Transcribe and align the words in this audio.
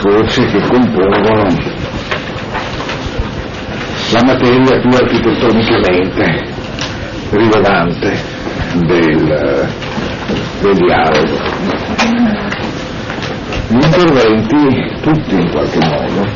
discorsi 0.00 0.42
che 0.46 0.60
compongono 0.60 1.42
la 4.12 4.22
materia 4.24 4.80
più 4.80 4.90
architettonicamente 4.96 6.54
rilevante 7.30 8.22
del, 8.86 9.68
del 10.62 10.74
dialogo. 10.74 11.38
Gli 13.68 13.84
interventi, 13.84 15.00
tutti 15.02 15.34
in 15.34 15.50
qualche 15.50 15.78
modo, 15.86 16.26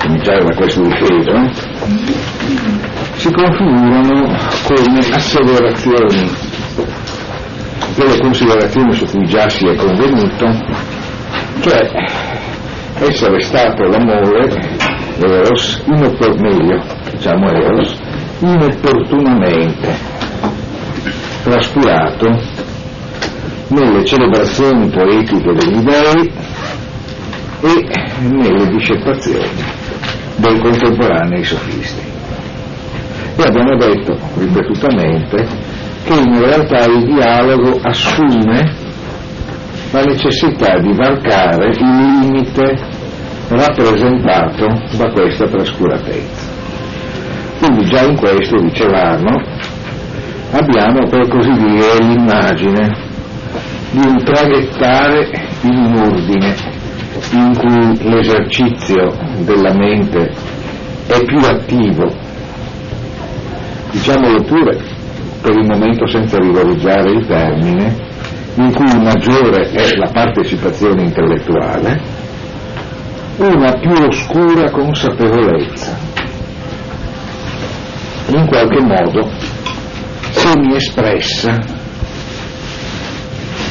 cominciare 0.00 0.44
da 0.44 0.54
questo 0.56 0.82
difeso, 0.82 1.50
si 3.14 3.30
configurano 3.30 4.36
come 4.66 4.98
asseverazioni 5.12 6.30
delle 7.94 8.18
considerazioni 8.18 8.92
su 8.94 9.04
cui 9.06 9.26
già 9.26 9.48
si 9.48 9.64
è 9.64 9.74
convenuto, 9.76 10.90
cioè 11.60 12.31
essere 13.04 13.40
stato 13.40 13.84
l'amore, 13.84 14.48
Eros, 15.20 15.82
meglio, 16.38 16.82
diciamo 17.10 17.48
Eros, 17.50 17.96
inopportunamente 18.40 19.94
trascurato 21.42 22.40
nelle 23.68 24.04
celebrazioni 24.04 24.88
poetiche 24.88 25.52
degli 25.52 25.82
dei 25.82 26.30
e 27.62 27.88
nelle 28.28 28.68
discettazioni 28.68 29.48
dei 30.36 30.58
contemporanei 30.58 31.42
sofisti. 31.44 32.10
E 33.36 33.42
abbiamo 33.42 33.76
detto 33.76 34.18
ripetutamente 34.36 35.46
che 36.04 36.14
in 36.14 36.38
realtà 36.38 36.84
il 36.84 37.04
dialogo 37.04 37.78
assume 37.82 38.74
la 39.92 40.02
necessità 40.02 40.78
di 40.78 40.92
varcare 40.94 41.68
il 41.68 41.78
limite 41.80 42.91
rappresentato 43.48 44.66
da 44.96 45.10
questa 45.10 45.46
trascuratezza. 45.46 46.50
Quindi 47.58 47.84
già 47.86 48.02
in 48.02 48.16
questo, 48.16 48.58
dicevamo, 48.58 49.40
abbiamo 50.52 51.06
per 51.08 51.28
così 51.28 51.52
dire 51.52 51.98
l'immagine 52.00 53.10
di 53.92 54.06
un 54.06 54.24
traghettare 54.24 55.30
in 55.62 55.76
un 55.76 55.96
ordine 55.96 56.54
in 57.32 57.56
cui 57.56 58.10
l'esercizio 58.10 59.16
della 59.44 59.72
mente 59.74 60.30
è 61.06 61.22
più 61.24 61.38
attivo, 61.38 62.10
diciamolo 63.90 64.42
pure 64.42 64.80
per 65.40 65.56
il 65.56 65.66
momento 65.66 66.06
senza 66.06 66.38
rivalizzare 66.38 67.10
il 67.10 67.26
termine, 67.26 67.96
in 68.56 68.72
cui 68.72 69.02
maggiore 69.02 69.70
è 69.70 69.96
la 69.96 70.10
partecipazione 70.12 71.02
intellettuale, 71.02 72.00
una 73.36 73.72
più 73.72 73.92
oscura 73.92 74.70
consapevolezza, 74.70 75.96
in 78.28 78.46
qualche 78.46 78.80
modo 78.80 79.30
semi 80.30 80.76
espressa 80.76 81.58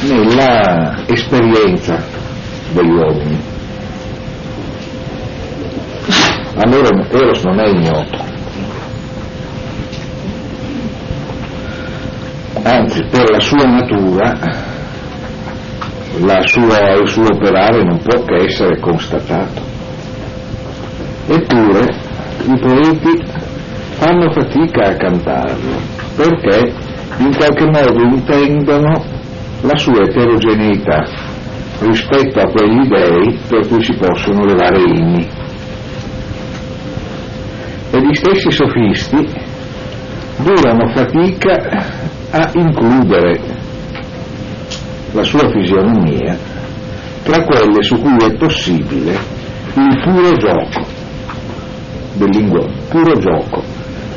nella 0.02 1.04
esperienza 1.06 2.02
degli 2.72 2.90
uomini. 2.90 3.50
A 6.54 6.68
loro 6.68 6.88
Eros 7.10 7.44
non 7.44 7.60
è 7.60 7.68
ignoto, 7.68 8.18
anzi 12.62 13.04
per 13.04 13.30
la 13.30 13.40
sua 13.40 13.64
natura 13.64 14.70
sua, 16.42 16.92
il 16.92 17.08
suo 17.08 17.24
operare 17.24 17.82
non 17.84 17.98
può 17.98 18.22
che 18.24 18.44
essere 18.44 18.78
constatato. 18.78 19.60
Eppure 21.26 21.94
i 22.44 22.58
poeti 22.58 23.24
fanno 23.98 24.30
fatica 24.32 24.88
a 24.88 24.96
cantarlo 24.96 25.76
perché 26.16 26.72
in 27.18 27.34
qualche 27.36 27.64
modo 27.64 28.02
intendono 28.02 29.04
la 29.62 29.76
sua 29.76 30.02
eterogeneità 30.02 31.04
rispetto 31.80 32.40
a 32.40 32.50
quegli 32.50 32.88
dei 32.88 33.38
per 33.48 33.66
cui 33.68 33.82
si 33.84 33.94
possono 33.94 34.44
levare 34.44 34.80
inni. 34.80 35.28
E 37.90 38.00
gli 38.00 38.14
stessi 38.14 38.50
sofisti 38.50 39.28
durano 40.38 40.88
fatica 40.92 41.84
a 42.30 42.50
includere 42.54 43.61
la 45.12 45.22
sua 45.22 45.48
fisionomia 45.50 46.36
tra 47.22 47.44
quelle 47.44 47.82
su 47.82 47.96
cui 48.00 48.16
è 48.24 48.34
possibile 48.34 49.12
il 49.74 50.00
puro 50.02 50.32
gioco 50.36 50.84
del 52.14 52.28
linguaggio, 52.30 52.82
puro 52.88 53.18
gioco 53.18 53.62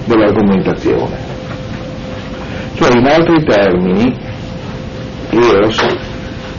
dell'argomentazione. 0.05 1.17
Cioè 2.75 2.97
in 2.97 3.05
altri 3.05 3.43
termini, 3.43 4.17
Eros 5.29 5.85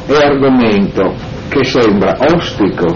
è 0.06 0.14
argomento 0.14 1.14
che 1.48 1.64
sembra 1.64 2.16
ostico 2.32 2.86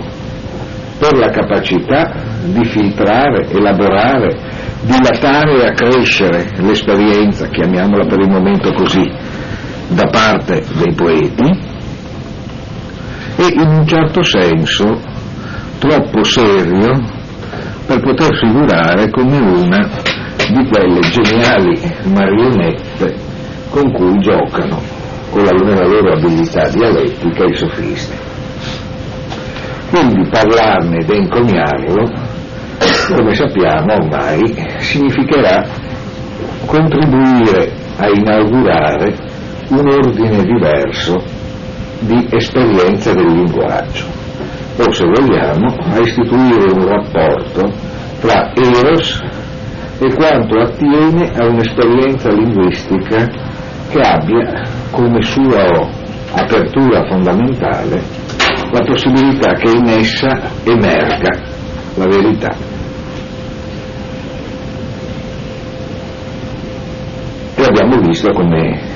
per 0.99 1.17
la 1.17 1.31
capacità 1.31 2.13
di 2.45 2.65
filtrare, 2.65 3.49
elaborare, 3.51 4.37
dilatare 4.83 5.61
e 5.61 5.67
accrescere 5.67 6.47
l'esperienza, 6.59 7.49
chiamiamola 7.49 8.07
per 8.07 8.21
il 8.21 8.31
momento 8.31 8.73
così, 8.73 9.11
da 9.91 10.07
parte 10.07 10.63
dei 10.79 10.95
poeti 10.95 11.69
e 13.37 13.47
in 13.55 13.69
un 13.69 13.87
certo 13.87 14.23
senso 14.23 15.01
troppo 15.79 16.23
serio 16.23 17.19
per 17.87 18.01
poter 18.01 18.37
figurare 18.37 19.11
come 19.11 19.39
una 19.39 19.89
di 20.49 20.69
quelle 20.69 21.01
geniali 21.01 21.81
marionette 22.13 23.15
con 23.71 23.91
cui 23.93 24.19
giocano 24.21 24.81
con 25.31 25.43
la, 25.45 25.53
loro 25.53 26.13
abilità 26.13 26.69
dialettica 26.69 27.45
i 27.45 27.55
sofisti. 27.55 28.17
Quindi 29.91 30.29
parlarne 30.29 30.99
ed 30.99 31.11
encomiarlo, 31.11 32.11
come 33.09 33.35
sappiamo 33.35 33.95
ormai, 33.95 34.67
significherà 34.79 35.65
contribuire 36.67 37.73
a 37.97 38.09
inaugurare 38.09 39.30
un 39.71 39.89
ordine 39.89 40.43
diverso 40.43 41.23
di 42.01 42.27
esperienza 42.31 43.13
del 43.13 43.27
linguaggio, 43.27 44.05
o 44.77 44.93
se 44.93 45.05
vogliamo, 45.05 45.77
a 45.93 45.99
istituire 46.01 46.73
un 46.73 46.87
rapporto 46.87 47.71
tra 48.21 48.53
Eros 48.55 49.23
e 50.01 50.15
quanto 50.15 50.59
attiene 50.59 51.31
a 51.37 51.47
un'esperienza 51.47 52.31
linguistica 52.31 53.29
che 53.91 54.01
abbia 54.01 54.63
come 54.91 55.23
sua 55.23 55.89
apertura 56.33 57.07
fondamentale 57.07 58.03
la 58.73 58.81
possibilità 58.85 59.53
che 59.55 59.71
in 59.71 59.87
essa 59.87 60.51
emerga 60.65 61.31
la 61.95 62.07
verità. 62.07 62.57
E 67.57 67.63
abbiamo 67.63 68.01
visto 68.01 68.33
come 68.33 68.90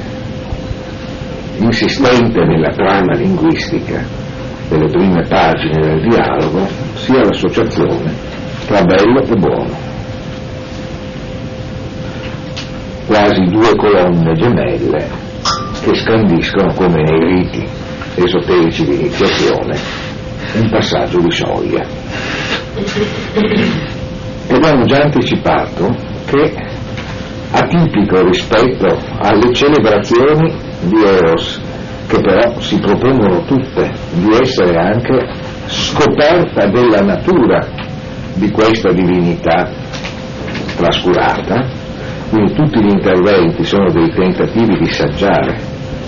insistente 1.58 2.44
nella 2.44 2.70
trama 2.70 3.14
linguistica 3.14 4.02
delle 4.68 4.88
prime 4.88 5.22
pagine 5.28 5.80
del 5.80 6.08
dialogo 6.08 6.66
sia 6.94 7.24
l'associazione 7.24 8.12
tra 8.66 8.82
bello 8.82 9.20
e 9.22 9.34
buono. 9.36 9.92
Quasi 13.06 13.42
due 13.44 13.76
colonne 13.76 14.32
gemelle 14.34 15.06
che 15.82 15.94
scandiscono 15.94 16.72
come 16.72 17.02
nei 17.02 17.34
riti 17.34 17.66
esoterici 18.14 18.84
di 18.84 18.94
iniziazione 18.94 19.78
un 20.54 20.70
passaggio 20.70 21.20
di 21.20 21.30
soglia. 21.30 21.86
E 24.46 24.54
abbiamo 24.54 24.84
già 24.84 25.02
anticipato 25.02 25.94
che 26.26 26.54
atipico 27.50 28.22
rispetto 28.24 28.98
alle 29.18 29.52
celebrazioni 29.52 30.72
di 30.84 31.02
Eros, 31.04 31.60
che 32.06 32.20
però 32.20 32.58
si 32.60 32.78
propongono 32.78 33.44
tutte 33.44 33.90
di 34.12 34.28
essere 34.40 34.76
anche 34.76 35.26
scoperta 35.66 36.66
della 36.66 37.00
natura 37.00 37.66
di 38.34 38.50
questa 38.50 38.92
divinità 38.92 39.70
trascurata, 40.76 41.66
quindi 42.30 42.52
tutti 42.52 42.82
gli 42.82 42.90
interventi 42.90 43.64
sono 43.64 43.90
dei 43.90 44.12
tentativi 44.12 44.76
di 44.78 44.88
saggiare 44.88 45.56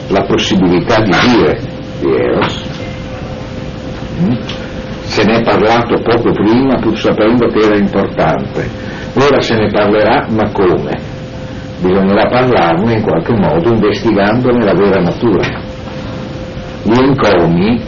la 0.09 0.25
possibilità 0.25 1.01
di 1.03 1.13
dire 1.29 1.61
di 2.01 2.11
Eros. 2.11 2.65
Se 5.03 5.25
ne 5.25 5.39
è 5.39 5.43
parlato 5.43 6.01
poco 6.03 6.33
prima 6.33 6.79
pur 6.79 6.99
sapendo 6.99 7.47
che 7.47 7.61
era 7.61 7.77
importante, 7.77 8.69
ora 9.15 9.41
se 9.41 9.57
ne 9.57 9.71
parlerà 9.71 10.27
ma 10.31 10.51
come? 10.51 11.16
Bisognerà 11.79 12.27
parlarne 12.29 12.95
in 12.95 13.03
qualche 13.03 13.35
modo 13.35 13.75
investigandone 13.75 14.65
la 14.65 14.73
vera 14.73 15.01
natura. 15.01 15.47
Gli 16.83 16.99
encomi 16.99 17.83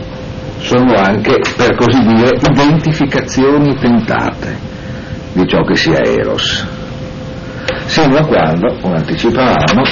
sono 0.59 0.93
anche, 0.95 1.39
per 1.57 1.75
così 1.75 2.05
dire, 2.05 2.37
identificazioni 2.37 3.75
tentate 3.77 4.59
di 5.33 5.47
ciò 5.47 5.63
che 5.63 5.75
sia 5.75 6.03
Eros, 6.03 6.67
sino 7.87 8.17
a 8.19 8.27
quando, 8.27 8.77
come 8.81 8.97
anticipavamo, 8.97 9.83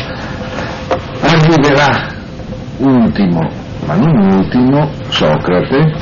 arriverà 1.22 2.08
ultimo, 2.78 3.50
ma 3.86 3.94
non 3.94 4.32
ultimo, 4.32 4.90
Socrate, 5.08 5.94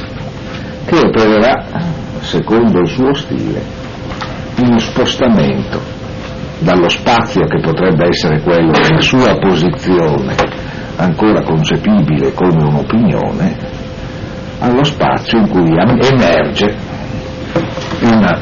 che 0.87 0.97
opererà, 0.97 1.65
secondo 2.21 2.81
il 2.81 2.89
suo 2.89 3.15
stile, 3.15 3.63
uno 4.57 4.79
spostamento 4.79 5.94
dallo 6.59 6.89
spazio 6.89 7.47
che 7.47 7.61
potrebbe 7.61 8.09
essere 8.09 8.41
quello 8.41 8.73
della 8.73 9.01
sua 9.01 9.39
posizione 9.39 10.35
ancora 10.97 11.43
concepibile 11.43 12.33
come 12.33 12.63
un'opinione 12.63 13.57
allo 14.61 14.85
spazio 14.85 15.39
in 15.39 15.49
cui 15.49 15.71
emerge 15.71 16.77
una 18.03 18.41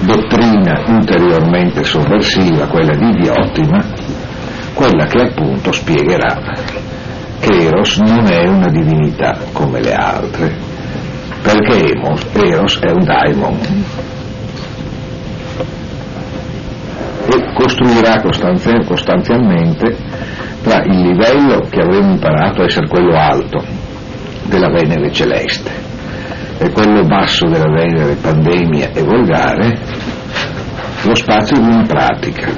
dottrina 0.00 0.84
ulteriormente 0.88 1.84
sovversiva, 1.84 2.66
quella 2.66 2.94
di 2.94 3.20
Diottima, 3.20 3.84
quella 4.74 5.06
che 5.06 5.22
appunto 5.22 5.72
spiegherà 5.72 6.54
che 7.40 7.52
Eros 7.52 7.98
non 7.98 8.26
è 8.26 8.46
una 8.48 8.68
divinità 8.68 9.38
come 9.52 9.80
le 9.80 9.92
altre, 9.92 10.54
perché 11.42 11.94
Eros 12.32 12.78
è 12.80 12.90
un 12.90 13.04
daimon 13.04 13.58
e 17.28 17.42
costruirà 17.56 18.20
costanzialmente 18.20 19.96
tra 20.62 20.82
il 20.82 21.00
livello 21.00 21.60
che 21.70 21.80
avremo 21.80 22.12
imparato 22.12 22.60
a 22.60 22.64
essere 22.64 22.86
quello 22.86 23.16
alto 23.16 23.64
della 24.44 24.68
Venere 24.68 25.10
celeste 25.10 25.70
e 26.58 26.70
quello 26.70 27.02
basso 27.04 27.46
della 27.46 27.70
Venere 27.70 28.14
pandemia 28.14 28.90
e 28.92 29.02
volgare, 29.02 29.78
lo 31.04 31.14
spazio 31.14 31.58
di 31.58 31.66
una 31.66 31.86
pratica, 31.86 32.52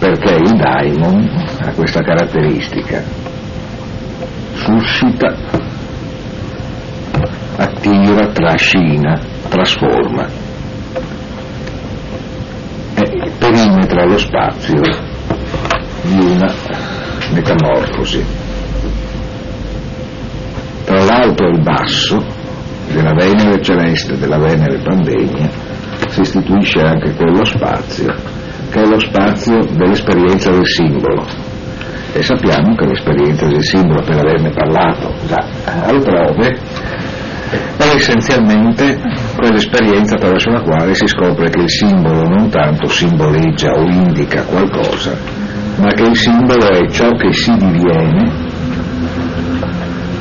perché 0.00 0.34
il 0.34 0.56
daimon 0.56 1.46
ha 1.60 1.72
questa 1.72 2.02
caratteristica, 2.02 3.02
suscita, 4.54 5.34
attira, 7.56 8.26
trascina, 8.28 9.18
trasforma 9.48 10.45
perimetra 13.38 14.04
lo 14.04 14.18
spazio 14.18 14.80
di 16.02 16.18
una 16.18 16.52
metamorfosi. 17.32 18.24
Tra 20.84 21.02
l'alto 21.04 21.44
e 21.44 21.48
il 21.48 21.60
basso 21.62 22.24
della 22.92 23.12
Venere 23.12 23.60
celeste 23.60 24.14
e 24.14 24.18
della 24.18 24.38
Venere 24.38 24.78
pandemia 24.78 25.50
si 26.08 26.20
istituisce 26.20 26.80
anche 26.80 27.12
quello 27.14 27.44
spazio, 27.44 28.14
che 28.70 28.80
è 28.80 28.86
lo 28.86 28.98
spazio 28.98 29.58
dell'esperienza 29.72 30.50
del 30.50 30.66
simbolo. 30.66 31.26
E 32.12 32.22
sappiamo 32.22 32.74
che 32.74 32.86
l'esperienza 32.86 33.46
del 33.46 33.62
simbolo, 33.62 34.00
per 34.00 34.16
averne 34.18 34.50
parlato 34.50 35.12
già 35.26 35.44
altrove, 35.84 36.58
è 37.76 37.94
essenzialmente 37.94 38.98
quell'esperienza 39.36 40.14
attraverso 40.14 40.50
la 40.50 40.60
quale 40.60 40.94
si 40.94 41.06
scopre 41.06 41.48
che 41.50 41.60
il 41.60 41.70
simbolo 41.70 42.22
non 42.22 42.48
tanto 42.50 42.88
simboleggia 42.88 43.72
o 43.72 43.82
indica 43.82 44.42
qualcosa, 44.42 45.16
ma 45.76 45.92
che 45.92 46.02
il 46.02 46.16
simbolo 46.16 46.68
è 46.68 46.88
ciò 46.90 47.08
che 47.10 47.32
si 47.32 47.54
diviene 47.56 48.44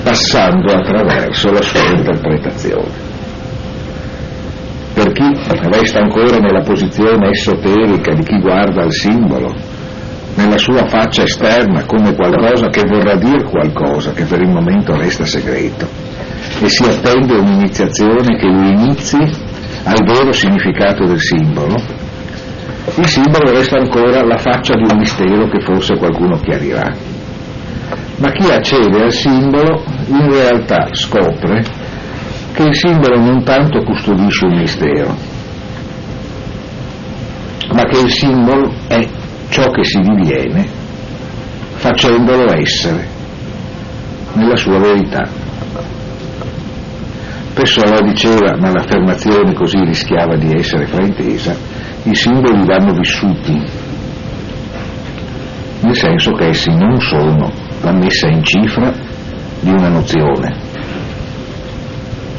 passando 0.03 0.71
attraverso 0.73 1.51
la 1.51 1.61
sua 1.61 1.95
interpretazione. 1.95 3.13
Per 4.93 5.11
chi 5.11 5.29
resta 5.71 5.99
ancora 5.99 6.37
nella 6.37 6.61
posizione 6.61 7.31
esoterica 7.31 8.13
di 8.13 8.23
chi 8.23 8.39
guarda 8.39 8.83
il 8.83 8.93
simbolo, 8.93 9.53
nella 10.35 10.57
sua 10.57 10.85
faccia 10.87 11.23
esterna 11.23 11.83
come 11.85 12.13
qualcosa 12.13 12.67
che 12.67 12.83
vorrà 12.85 13.15
dire 13.15 13.43
qualcosa 13.43 14.11
che 14.11 14.23
per 14.25 14.41
il 14.41 14.49
momento 14.49 14.95
resta 14.95 15.25
segreto 15.25 15.87
e 16.61 16.69
si 16.69 16.83
attende 16.83 17.35
un'iniziazione 17.35 18.37
che 18.37 18.47
lo 18.47 18.61
inizi 18.61 19.17
al 19.83 20.03
vero 20.05 20.31
significato 20.31 21.05
del 21.05 21.19
simbolo, 21.19 21.75
il 22.97 23.07
simbolo 23.07 23.51
resta 23.51 23.77
ancora 23.77 24.23
la 24.23 24.37
faccia 24.37 24.75
di 24.75 24.83
un 24.83 24.97
mistero 24.97 25.47
che 25.47 25.59
forse 25.59 25.97
qualcuno 25.97 26.37
chiarirà. 26.37 26.93
Ma 28.17 28.31
chi 28.31 28.49
accede 28.49 29.03
al 29.03 29.11
simbolo 29.11 29.83
in 30.07 30.31
realtà 30.31 30.87
scopre 30.93 31.63
che 32.53 32.63
il 32.63 32.75
simbolo 32.75 33.19
non 33.19 33.43
tanto 33.43 33.83
custodisce 33.83 34.45
un 34.45 34.57
mistero, 34.57 35.15
ma 37.73 37.83
che 37.83 37.99
il 37.99 38.11
simbolo 38.11 38.73
è 38.87 39.05
ciò 39.49 39.69
che 39.71 39.83
si 39.83 39.99
diviene 39.99 40.83
facendolo 41.75 42.51
essere 42.53 43.07
nella 44.33 44.55
sua 44.55 44.79
verità. 44.79 45.44
Pessoa 47.55 48.01
diceva, 48.01 48.57
ma 48.59 48.69
l'affermazione 48.69 49.53
così 49.53 49.77
rischiava 49.77 50.35
di 50.35 50.53
essere 50.53 50.87
fraintesa, 50.87 51.55
i 52.03 52.13
simboli 52.13 52.65
vanno 52.65 52.91
vissuti, 52.91 53.57
nel 55.79 55.95
senso 55.95 56.33
che 56.33 56.49
essi 56.49 56.69
non 56.75 56.99
sono 56.99 57.49
la 57.81 57.93
messa 57.93 58.27
in 58.27 58.43
cifra 58.43 58.91
di 59.61 59.69
una 59.69 59.87
nozione, 59.87 60.53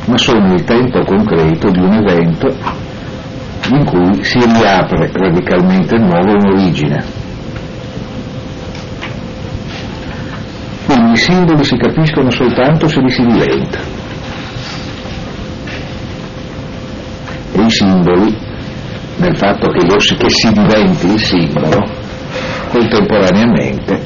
ma 0.05 0.19
sono 0.19 0.53
il 0.53 0.63
tempo 0.65 1.03
concreto 1.03 1.71
di 1.71 1.81
un 1.81 1.95
evento 1.95 2.55
in 3.73 3.85
cui 3.87 4.23
si 4.23 4.39
riapre 4.39 5.11
radicalmente 5.11 5.97
nuovo 5.97 6.33
un'origine. 6.33 7.05
Quindi 10.85 11.13
i 11.13 11.17
simboli 11.17 11.65
si 11.65 11.79
capiscono 11.79 12.31
soltanto 12.31 12.87
se 12.87 13.01
li 13.01 13.11
si 13.11 13.25
diventa. 13.25 13.96
E 17.59 17.63
i 17.63 17.71
simboli 17.71 18.37
nel 19.17 19.35
fatto 19.35 19.69
che, 19.69 19.87
lo, 19.87 19.97
che 19.97 20.29
si 20.29 20.53
diventi 20.53 21.07
il 21.11 21.19
simbolo, 21.19 21.83
contemporaneamente 22.69 23.99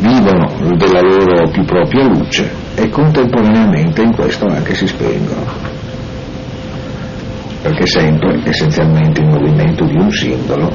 vivono 0.00 0.76
della 0.76 1.00
loro 1.00 1.48
più 1.50 1.64
propria 1.64 2.04
luce 2.08 2.50
e 2.74 2.88
contemporaneamente 2.88 4.02
in 4.02 4.12
questo 4.12 4.46
anche 4.46 4.74
si 4.74 4.88
spengono. 4.88 5.46
Perché 7.62 7.86
sempre, 7.86 8.40
essenzialmente, 8.42 9.20
il 9.20 9.28
movimento 9.28 9.84
di 9.84 9.96
un 9.96 10.10
simbolo 10.10 10.68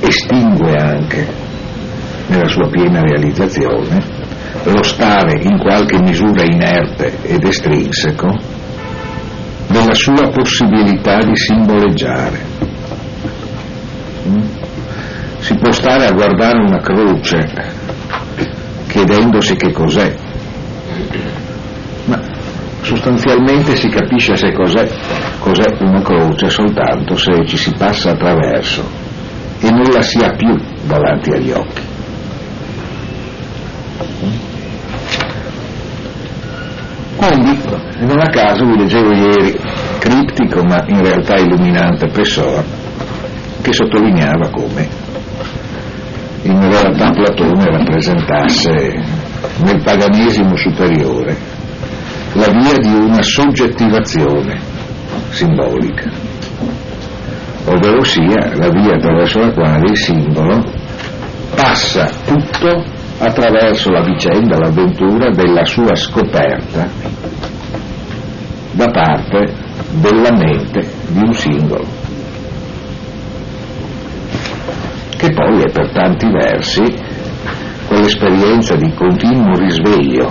estingue 0.00 0.74
anche 0.74 1.26
nella 2.28 2.48
sua 2.48 2.68
piena 2.68 3.02
realizzazione 3.02 4.02
lo 4.64 4.82
stare 4.82 5.38
in 5.42 5.58
qualche 5.58 6.00
misura 6.00 6.44
inerte 6.44 7.18
ed 7.24 7.44
estrinseco 7.44 8.56
sua 9.98 10.30
possibilità 10.30 11.18
di 11.18 11.34
simboleggiare. 11.34 12.38
Si 15.40 15.54
può 15.56 15.72
stare 15.72 16.06
a 16.06 16.12
guardare 16.12 16.58
una 16.58 16.78
croce 16.78 17.44
chiedendosi 18.86 19.56
che 19.56 19.72
cos'è, 19.72 20.14
ma 22.04 22.20
sostanzialmente 22.82 23.74
si 23.74 23.88
capisce 23.88 24.36
se 24.36 24.52
cos'è, 24.52 24.88
cos'è 25.40 25.76
una 25.80 26.02
croce 26.02 26.48
soltanto 26.48 27.16
se 27.16 27.44
ci 27.44 27.56
si 27.56 27.72
passa 27.76 28.12
attraverso 28.12 28.88
e 29.60 29.68
non 29.70 29.90
la 29.92 30.02
si 30.02 30.18
ha 30.18 30.30
più 30.30 30.54
davanti 30.86 31.30
agli 31.30 31.50
occhi. 31.50 31.82
Quindi, 37.16 37.58
non 37.98 38.20
a 38.20 38.28
caso 38.28 38.64
vi 38.64 38.78
leggevo 38.78 39.12
ieri, 39.12 39.58
criptico 40.08 40.62
ma 40.64 40.82
in 40.86 41.02
realtà 41.02 41.36
illuminante 41.36 42.08
Pessoa, 42.08 42.64
che 43.60 43.72
sottolineava 43.72 44.48
come 44.48 44.88
in 46.42 46.70
realtà 46.70 47.10
Platone 47.10 47.64
rappresentasse 47.64 49.02
nel 49.64 49.82
paganesimo 49.82 50.56
superiore 50.56 51.36
la 52.34 52.48
via 52.48 52.78
di 52.78 52.94
una 52.94 53.20
soggettivazione 53.22 54.58
simbolica, 55.30 56.10
ovvero 57.66 58.02
sia 58.04 58.54
la 58.54 58.68
via 58.70 58.94
attraverso 58.94 59.40
la 59.40 59.52
quale 59.52 59.90
il 59.90 59.96
simbolo 59.96 60.64
passa 61.54 62.08
tutto 62.24 62.84
attraverso 63.18 63.90
la 63.90 64.02
vicenda, 64.02 64.58
l'avventura 64.58 65.30
della 65.30 65.64
sua 65.64 65.94
scoperta 65.94 66.88
da 68.72 68.86
parte 68.90 69.66
della 69.90 70.32
mente 70.32 70.88
di 71.08 71.20
un 71.20 71.32
singolo, 71.32 71.86
che 75.16 75.30
poi 75.32 75.60
è 75.62 75.70
per 75.72 75.90
tanti 75.92 76.30
versi 76.30 76.82
quell'esperienza 77.86 78.76
di 78.76 78.92
continuo 78.94 79.54
risveglio 79.54 80.30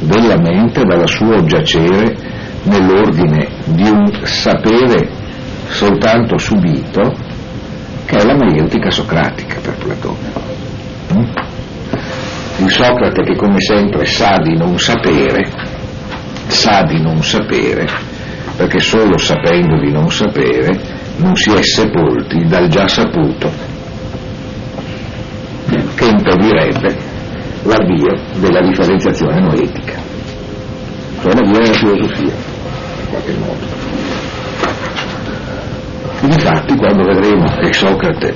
della 0.00 0.38
mente 0.38 0.82
dal 0.82 1.06
suo 1.06 1.44
giacere 1.44 2.16
nell'ordine 2.64 3.48
di 3.66 3.88
un 3.88 4.06
sapere 4.24 5.08
soltanto 5.68 6.36
subito, 6.38 7.14
che 8.06 8.16
è 8.16 8.24
la 8.24 8.36
maiotica 8.36 8.90
socratica 8.90 9.60
per 9.60 9.76
Platone. 9.76 10.32
Mm? 11.14 12.64
Il 12.64 12.70
Socrate 12.70 13.22
che 13.22 13.36
come 13.36 13.60
sempre 13.60 14.04
sa 14.04 14.38
di 14.42 14.56
non 14.56 14.78
sapere, 14.78 15.48
sa 16.50 16.82
di 16.82 17.00
non 17.00 17.22
sapere, 17.22 17.86
perché 18.56 18.80
solo 18.80 19.16
sapendo 19.16 19.78
di 19.78 19.90
non 19.90 20.10
sapere 20.10 20.78
non 21.16 21.34
si 21.36 21.50
è 21.50 21.62
sepolti 21.62 22.44
dal 22.46 22.68
già 22.68 22.86
saputo, 22.88 23.50
che 25.94 26.04
impedirebbe 26.04 26.96
l'avvio 27.62 28.18
della 28.38 28.60
differenziazione 28.60 29.40
noetica, 29.40 29.98
cioè 31.22 31.34
l'avvio 31.34 31.58
della 31.58 31.72
filosofia, 31.72 32.32
in 32.32 33.08
qualche 33.08 33.34
modo. 33.38 33.78
Infatti 36.22 36.76
quando 36.76 37.04
vedremo 37.04 37.46
che 37.60 37.72
Socrate 37.72 38.34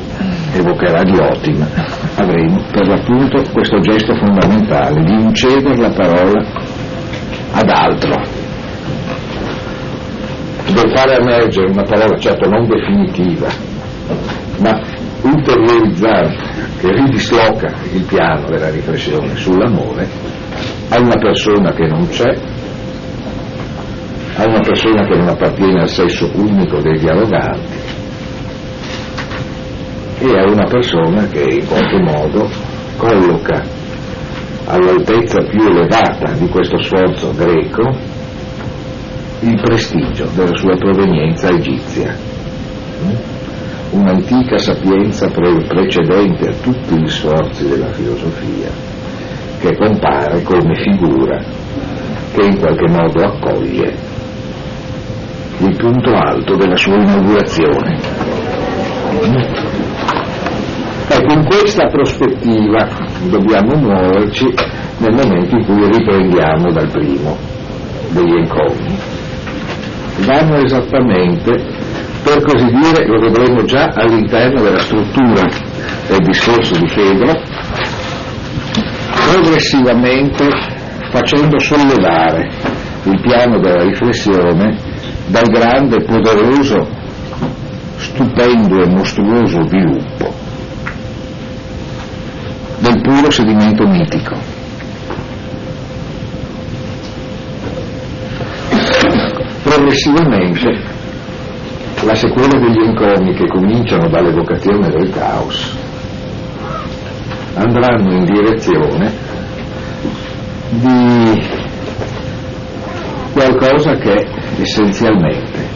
evocherà 0.54 1.02
Diotima, 1.02 1.68
avremo 2.16 2.62
per 2.72 2.86
l'appunto 2.86 3.42
questo 3.52 3.78
gesto 3.80 4.14
fondamentale 4.14 5.02
di 5.02 5.12
incedere 5.12 5.76
la 5.76 5.90
parola 5.90 6.42
ad 7.54 7.68
altro, 7.68 8.20
del 10.72 10.92
fare 10.92 11.16
emergere 11.20 11.70
una 11.70 11.84
parola 11.84 12.18
certo 12.18 12.48
non 12.48 12.66
definitiva, 12.66 13.48
ma 14.58 14.80
ulteriorizzante, 15.22 16.52
che 16.80 16.92
ridisloca 16.92 17.72
il 17.92 18.04
piano 18.04 18.46
della 18.48 18.70
riflessione 18.70 19.36
sull'amore, 19.36 20.08
a 20.88 20.98
una 20.98 21.16
persona 21.16 21.72
che 21.72 21.86
non 21.86 22.08
c'è, 22.08 22.34
a 24.36 24.46
una 24.46 24.60
persona 24.60 25.06
che 25.06 25.16
non 25.16 25.28
appartiene 25.28 25.80
al 25.80 25.88
sesso 25.88 26.28
unico 26.34 26.80
dei 26.80 26.98
dialoganti 26.98 27.78
e 30.18 30.38
a 30.38 30.44
una 30.50 30.66
persona 30.66 31.26
che 31.28 31.40
in 31.40 31.66
qualche 31.66 32.00
modo 32.02 32.50
colloca 32.96 33.73
all'altezza 34.66 35.42
più 35.42 35.62
elevata 35.66 36.32
di 36.32 36.48
questo 36.48 36.82
sforzo 36.82 37.32
greco 37.36 37.82
il 39.40 39.60
prestigio 39.60 40.26
della 40.34 40.56
sua 40.56 40.74
provenienza 40.76 41.48
egizia. 41.48 42.16
Un'antica 43.90 44.56
sapienza 44.58 45.28
pre- 45.28 45.64
precedente 45.68 46.48
a 46.48 46.54
tutti 46.62 46.98
gli 46.98 47.08
sforzi 47.08 47.68
della 47.68 47.92
filosofia, 47.92 48.70
che 49.60 49.76
compare 49.76 50.42
come 50.42 50.74
figura 50.82 51.42
che 52.32 52.44
in 52.44 52.58
qualche 52.58 52.88
modo 52.88 53.22
accoglie 53.22 53.94
il 55.58 55.76
punto 55.76 56.10
alto 56.10 56.56
della 56.56 56.76
sua 56.76 56.96
inaugurazione. 56.96 57.98
Ecco, 61.06 61.32
in 61.34 61.44
questa 61.44 61.86
prospettiva 61.88 62.88
dobbiamo 63.28 63.76
muoverci 63.76 64.46
nel 64.98 65.12
momento 65.12 65.54
in 65.54 65.64
cui 65.66 65.86
riprendiamo 65.98 66.72
dal 66.72 66.90
primo 66.90 67.36
degli 68.08 68.32
encomi. 68.32 68.98
Vanno 70.20 70.56
esattamente, 70.56 71.52
per 72.22 72.42
così 72.42 72.64
dire, 72.64 73.06
lo 73.06 73.20
vedremo 73.20 73.64
già 73.64 73.90
all'interno 73.94 74.62
della 74.62 74.78
struttura 74.78 75.42
del 76.08 76.20
discorso 76.20 76.74
di 76.78 76.88
Fedro, 76.88 77.32
progressivamente 79.30 80.48
facendo 81.10 81.58
sollevare 81.58 82.48
il 83.04 83.20
piano 83.20 83.58
della 83.58 83.82
riflessione 83.82 84.78
dal 85.26 85.50
grande, 85.50 86.02
poderoso, 86.02 86.88
stupendo 87.96 88.82
e 88.82 88.86
mostruoso 88.88 89.62
sviluppo 89.64 90.43
puro 93.04 93.30
sedimento 93.30 93.86
mitico. 93.86 94.34
Progressivamente 99.62 100.82
la 102.02 102.14
sequela 102.14 102.58
degli 102.58 102.80
encomi 102.80 103.34
che 103.34 103.46
cominciano 103.46 104.08
dall'evocazione 104.08 104.88
del 104.88 105.10
caos 105.10 105.76
andranno 107.54 108.12
in 108.12 108.24
direzione 108.24 109.12
di 110.70 111.42
qualcosa 113.32 113.96
che 113.96 114.12
è 114.12 114.26
essenzialmente 114.60 115.68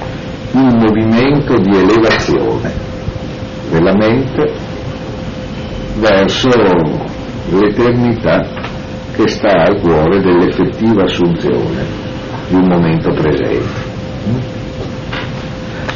un 0.53 0.79
movimento 0.79 1.59
di 1.59 1.77
elevazione 1.77 2.73
della 3.71 3.95
mente 3.95 4.77
verso 5.99 6.49
l'eternità 7.51 8.47
che 9.15 9.29
sta 9.29 9.65
al 9.65 9.81
cuore 9.81 10.21
dell'effettiva 10.21 11.05
assunzione 11.05 11.85
di 12.49 12.55
un 12.55 12.67
momento 12.67 13.11
presente. 13.13 13.87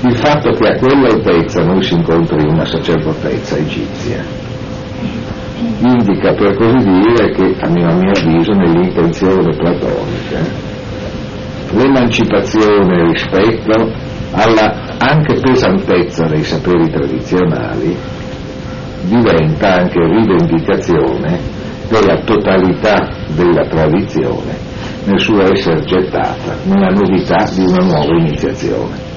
Il 0.04 0.16
fatto 0.16 0.50
che 0.52 0.68
a 0.68 0.76
quell'altezza 0.76 1.62
noi 1.64 1.82
si 1.82 1.94
incontri 1.94 2.48
una 2.48 2.64
sacerdotezza 2.64 3.56
egizia 3.56 4.50
indica 5.80 6.32
per 6.32 6.56
così 6.56 6.76
dire 6.78 7.30
che, 7.30 7.56
a 7.60 7.68
mio, 7.68 7.88
a 7.88 7.94
mio 7.94 8.10
avviso, 8.10 8.52
nell'intenzione 8.52 9.54
platonica, 9.56 10.38
l'emancipazione 11.72 13.04
rispetto 13.10 13.90
alla 14.32 14.96
anche 14.98 15.34
pesantezza 15.40 16.26
dei 16.26 16.42
saperi 16.42 16.88
tradizionali 16.90 17.96
diventa 19.02 19.74
anche 19.74 19.98
rivendicazione 20.00 21.38
della 21.88 22.18
totalità 22.24 23.08
della 23.34 23.66
tradizione 23.66 24.56
nel 25.04 25.18
suo 25.18 25.42
essere 25.42 25.82
gettata 25.82 26.56
nella 26.64 26.90
novità 26.90 27.44
di 27.54 27.64
una 27.64 27.84
nuova 27.84 28.14
iniziazione. 28.18 29.10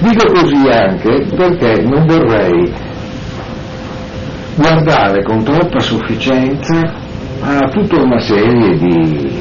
Dico 0.00 0.26
così 0.32 0.68
anche 0.68 1.26
perché 1.34 1.82
non 1.82 2.06
vorrei 2.06 2.72
guardare 4.54 5.22
con 5.22 5.42
troppa 5.42 5.78
sufficienza 5.80 7.08
a 7.42 7.68
tutta 7.70 8.02
una 8.02 8.20
serie 8.20 8.76
di 8.76 9.38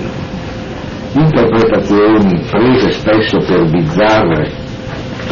interpretazioni 1.14 2.42
prese 2.50 2.92
spesso 2.92 3.38
per 3.40 3.70
bizzarre 3.70 4.68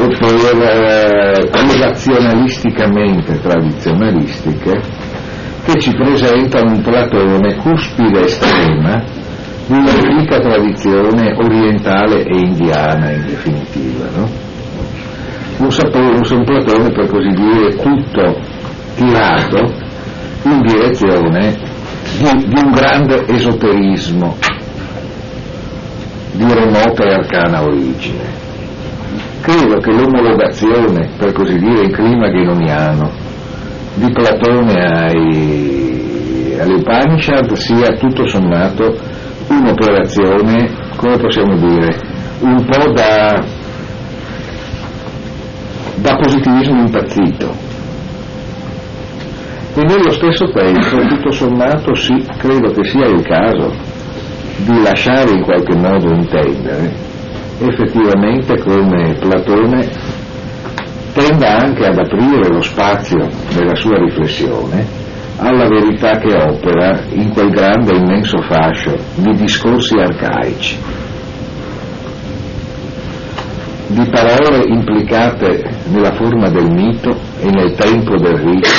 per 0.05 0.61
eh, 0.61 1.49
relazionalisticamente 1.49 3.39
tradizionalistiche 3.39 4.79
che 5.65 5.79
ci 5.79 5.91
presentano 5.95 6.71
un 6.71 6.81
Platone 6.81 7.55
cuspide 7.55 8.25
estrema 8.25 9.03
di 9.65 9.73
un'antica 9.73 10.39
tradizione 10.39 11.33
orientale 11.35 12.23
e 12.23 12.37
indiana 12.37 13.11
in 13.11 13.25
definitiva. 13.25 14.05
No? 14.15 14.29
Un, 15.57 15.71
sapore, 15.71 16.19
un 16.31 16.43
Platone 16.45 16.91
per 16.91 17.07
così 17.07 17.29
dire 17.29 17.75
tutto 17.75 18.39
tirato 18.95 19.73
in 20.43 20.61
direzione 20.61 21.55
di, 22.17 22.45
di 22.45 22.61
un 22.63 22.71
grande 22.71 23.25
esoterismo 23.27 24.37
di 26.33 26.53
remota 26.53 27.03
e 27.03 27.13
arcana 27.13 27.63
origine. 27.63 28.46
Credo 29.41 29.79
che 29.79 29.91
l'omologazione, 29.91 31.09
per 31.17 31.31
così 31.31 31.57
dire, 31.57 31.83
in 31.83 31.91
clima 31.91 32.29
ghenoniano 32.29 33.11
di 33.95 34.11
Platone 34.11 34.73
ai, 34.73 36.57
alle 36.59 36.73
Upanishad 36.75 37.51
sia 37.53 37.93
tutto 37.93 38.27
sommato 38.27 38.95
un'operazione, 39.47 40.69
come 40.95 41.17
possiamo 41.17 41.55
dire, 41.57 41.97
un 42.41 42.65
po' 42.65 42.91
da, 42.91 43.43
da 45.95 46.15
positivismo 46.15 46.81
impazzito. 46.81 47.55
E 49.75 49.81
nello 49.81 50.11
stesso 50.11 50.49
tempo, 50.51 50.97
tutto 51.07 51.31
sommato, 51.31 51.93
sì, 51.95 52.25
credo 52.37 52.71
che 52.71 52.83
sia 52.83 53.05
il 53.05 53.21
caso 53.21 53.71
di 54.57 54.81
lasciare 54.81 55.31
in 55.31 55.43
qualche 55.43 55.75
modo 55.75 56.11
intendere 56.11 57.15
effettivamente 57.59 58.59
come 58.59 59.15
Platone 59.19 59.89
tenda 61.13 61.57
anche 61.57 61.85
ad 61.85 61.97
aprire 61.97 62.47
lo 62.49 62.61
spazio 62.61 63.27
della 63.55 63.75
sua 63.75 63.97
riflessione 63.97 65.05
alla 65.37 65.67
verità 65.67 66.17
che 66.17 66.33
opera 66.33 66.99
in 67.09 67.31
quel 67.31 67.49
grande 67.49 67.93
e 67.93 67.97
immenso 67.97 68.41
fascio 68.41 68.95
di 69.15 69.35
discorsi 69.35 69.95
arcaici, 69.95 70.77
di 73.87 74.09
parole 74.09 74.65
implicate 74.67 75.63
nella 75.89 76.13
forma 76.13 76.49
del 76.49 76.71
mito 76.71 77.15
e 77.39 77.49
nel 77.51 77.73
tempo 77.75 78.17
del 78.17 78.35
rito, 78.35 78.69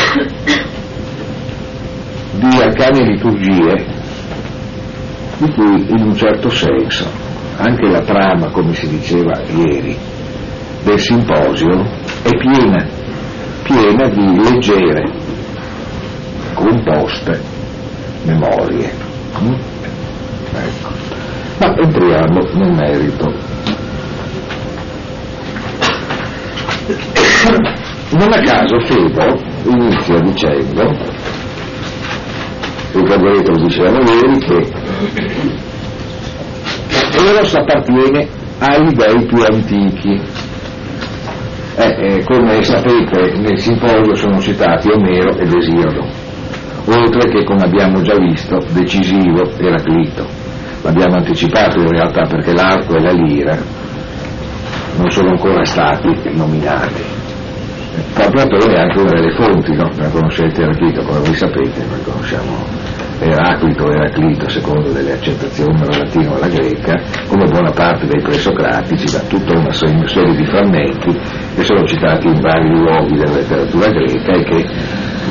di 2.33 2.61
arcane 2.61 3.05
liturgie 3.05 3.97
di 5.39 5.53
cui 5.53 5.87
in 5.91 6.03
un 6.03 6.15
certo 6.17 6.49
senso 6.51 7.28
anche 7.59 7.88
la 7.88 8.00
trama, 8.00 8.50
come 8.50 8.73
si 8.73 8.88
diceva 8.88 9.41
ieri, 9.49 9.97
del 10.85 10.99
simposio 10.99 11.83
è 12.23 12.31
piena, 12.37 12.87
piena 13.65 14.09
di 14.09 14.43
leggere, 14.43 15.12
composte 16.55 17.41
memorie. 18.23 18.91
Mm? 19.41 19.53
Ecco. 20.55 20.91
Ma 21.59 21.77
entriamo 21.77 22.41
nel 22.55 22.73
merito. 22.73 23.27
Non 28.11 28.33
a 28.33 28.41
caso 28.41 28.81
Febo 28.81 29.38
inizia 29.65 30.21
dicendo, 30.21 30.97
ricorderete 32.93 33.50
lo 33.50 33.67
dicevamo 33.67 34.11
ieri, 34.11 34.38
che 34.38 35.68
Eros 37.21 37.53
appartiene 37.55 38.29
agli 38.61 38.93
dei 38.93 39.27
più 39.27 39.43
antichi. 39.43 40.21
Eh, 41.77 41.97
eh, 41.99 42.25
come 42.25 42.63
sapete 42.63 43.37
nel 43.39 43.59
simposio 43.59 44.15
sono 44.15 44.41
citati 44.41 44.89
Omero 44.89 45.37
ed 45.37 45.53
Esiodo, 45.53 46.07
oltre 46.87 47.29
che 47.31 47.45
come 47.45 47.65
abbiamo 47.65 48.01
già 48.03 48.17
visto 48.17 48.59
decisivo 48.73 49.51
Eraclito. 49.59 50.27
L'abbiamo 50.83 51.17
anticipato 51.17 51.81
in 51.81 51.89
realtà 51.89 52.23
perché 52.23 52.53
l'arco 52.53 52.97
e 52.97 53.01
la 53.01 53.13
lira 53.13 53.59
non 54.97 55.11
sono 55.11 55.31
ancora 55.31 55.65
stati 55.65 56.09
nominati. 56.35 57.28
Platone 58.31 58.75
è 58.75 58.78
anche 58.78 59.00
una 59.00 59.12
delle 59.12 59.33
fonti, 59.33 59.75
no? 59.75 59.90
la 59.97 60.09
conoscete 60.09 60.62
Eraclito, 60.62 61.02
come 61.02 61.21
voi 61.21 61.35
sapete, 61.35 61.85
noi 61.88 62.02
conosciamo 62.02 62.67
Eraclito 63.21 63.90
Eraclito, 63.90 64.49
secondo 64.49 64.90
delle 64.90 65.12
accettazioni 65.12 65.78
dalla 65.78 66.05
latina 66.05 66.35
alla 66.37 66.49
greca, 66.49 67.00
come 67.26 67.47
buona 67.47 67.71
parte 67.73 68.07
dei 68.07 68.23
presocratici, 68.23 69.11
da 69.11 69.21
tutta 69.26 69.59
una 69.59 69.73
serie 69.73 70.37
di 70.37 70.45
frammenti 70.45 71.19
che 71.55 71.64
sono 71.64 71.85
citati 71.85 72.28
in 72.28 72.40
vari 72.40 72.69
luoghi 72.69 73.17
della 73.17 73.35
letteratura 73.35 73.88
greca 73.88 74.33
e 74.33 74.45
che 74.45 74.67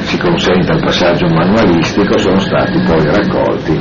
si 0.02 0.18
consente 0.18 0.72
al 0.72 0.82
passaggio 0.82 1.28
manualistico 1.28 2.18
sono 2.18 2.40
stati 2.40 2.80
poi 2.80 3.04
raccolti 3.06 3.80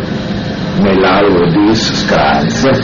nell'aula 0.81 1.49
di 1.51 1.75
Scranz, 1.75 2.65
eh, 2.65 2.79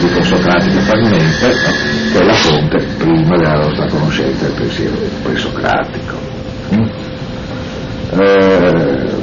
di 0.00 0.24
Socratico 0.24 0.78
Fragmente, 0.80 1.46
no, 1.46 2.12
che 2.12 2.18
è 2.18 2.24
la 2.24 2.32
fonte 2.32 2.86
prima 2.98 3.36
della 3.36 3.62
nostra 3.62 3.86
conoscenza 3.86 4.46
del 4.46 4.54
pensiero 4.54 4.96
presocratico. 5.22 6.16
Mm? 6.74 6.86
Eh, 8.10 9.14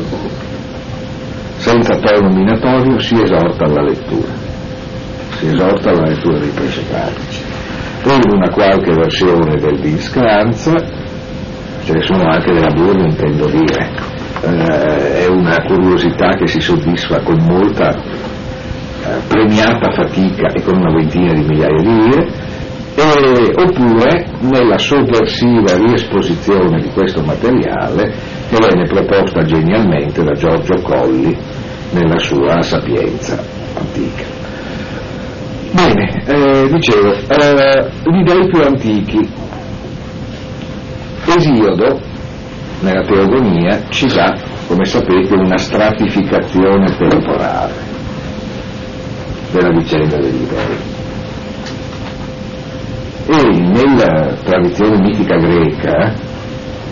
senza 1.57 1.95
tono 1.97 2.29
minatorio 2.29 2.99
si 2.99 3.15
esorta 3.21 3.65
alla 3.65 3.83
lettura, 3.83 4.31
si 5.37 5.47
esorta 5.47 5.89
alla 5.89 6.07
lettura 6.07 6.39
dei 6.39 6.49
presocratici. 6.49 7.41
Poi 8.01 8.19
una 8.33 8.49
qualche 8.49 8.93
versione 8.93 9.57
del 9.57 9.79
Discranza, 9.79 10.73
ce 11.83 11.93
ne 11.93 12.01
sono 12.01 12.29
anche 12.29 12.51
della 12.51 12.71
Burla 12.71 13.07
intendo 13.07 13.45
dire, 13.45 13.89
eh, 14.41 15.23
è 15.23 15.27
una 15.27 15.63
curiosità 15.63 16.29
che 16.35 16.47
si 16.47 16.59
soddisfa 16.59 17.21
con 17.21 17.37
molta 17.43 17.89
eh, 17.91 19.19
premiata 19.27 19.91
fatica 19.91 20.47
e 20.53 20.61
con 20.61 20.77
una 20.77 20.93
ventina 20.93 21.33
di 21.33 21.43
migliaia 21.43 21.81
di 21.81 21.87
lire, 21.87 22.27
e, 22.95 23.53
oppure 23.55 24.27
nella 24.41 24.77
sovversiva 24.77 25.77
riesposizione 25.77 26.81
di 26.81 26.89
questo 26.89 27.23
materiale 27.23 28.13
che 28.49 28.57
venne 28.59 28.85
proposta 28.85 29.43
genialmente 29.43 30.23
da 30.23 30.33
Giorgio 30.33 30.81
Colli 30.81 31.35
nella 31.91 32.19
sua 32.19 32.61
sapienza 32.61 33.41
antica. 33.77 34.39
Bene, 35.71 36.23
eh, 36.25 36.69
dicevo, 36.69 37.13
eh, 37.13 37.89
gli 38.03 38.23
dei 38.23 38.47
più 38.47 38.61
antichi. 38.61 39.29
Esiodo, 41.33 42.10
nella 42.81 43.03
teogonia, 43.03 43.83
ci 43.89 44.07
dà, 44.07 44.35
come 44.67 44.85
sapete, 44.85 45.33
una 45.33 45.57
stratificazione 45.57 46.95
temporale 46.97 47.73
della 49.51 49.71
vicenda 49.71 50.17
degli 50.17 50.47
dei. 50.47 50.99
E 53.27 53.59
nella 53.59 54.33
tradizione 54.43 54.99
mitica 54.99 55.37
greca, 55.37 56.13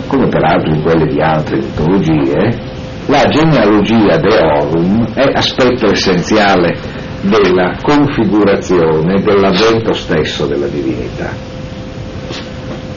come 0.06 0.28
peraltro 0.28 0.74
in 0.74 0.82
quelle 0.82 1.06
di 1.06 1.20
altre 1.20 1.56
mitologie, 1.58 2.68
la 3.06 3.24
genealogia 3.24 4.16
deorum 4.18 5.12
è 5.14 5.30
aspetto 5.34 5.90
essenziale 5.90 6.78
della 7.22 7.76
configurazione 7.82 9.20
dell'avvento 9.20 9.92
stesso 9.92 10.46
della 10.46 10.66
divinità. 10.66 11.30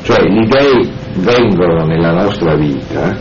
Cioè 0.04 0.22
gli 0.24 0.48
dei 0.48 0.92
vengono 1.16 1.86
nella 1.86 2.12
nostra 2.12 2.56
vita 2.56 3.16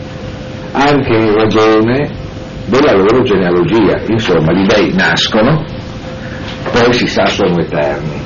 anche 0.71 1.15
in 1.15 1.33
ragione 1.33 2.09
della 2.65 2.93
loro 2.93 3.21
genealogia, 3.23 4.01
insomma 4.07 4.53
gli 4.53 4.65
dei 4.65 4.93
nascono, 4.93 5.63
poi 6.71 6.93
si 6.93 7.07
sa 7.07 7.25
sono 7.27 7.59
eterni, 7.59 8.19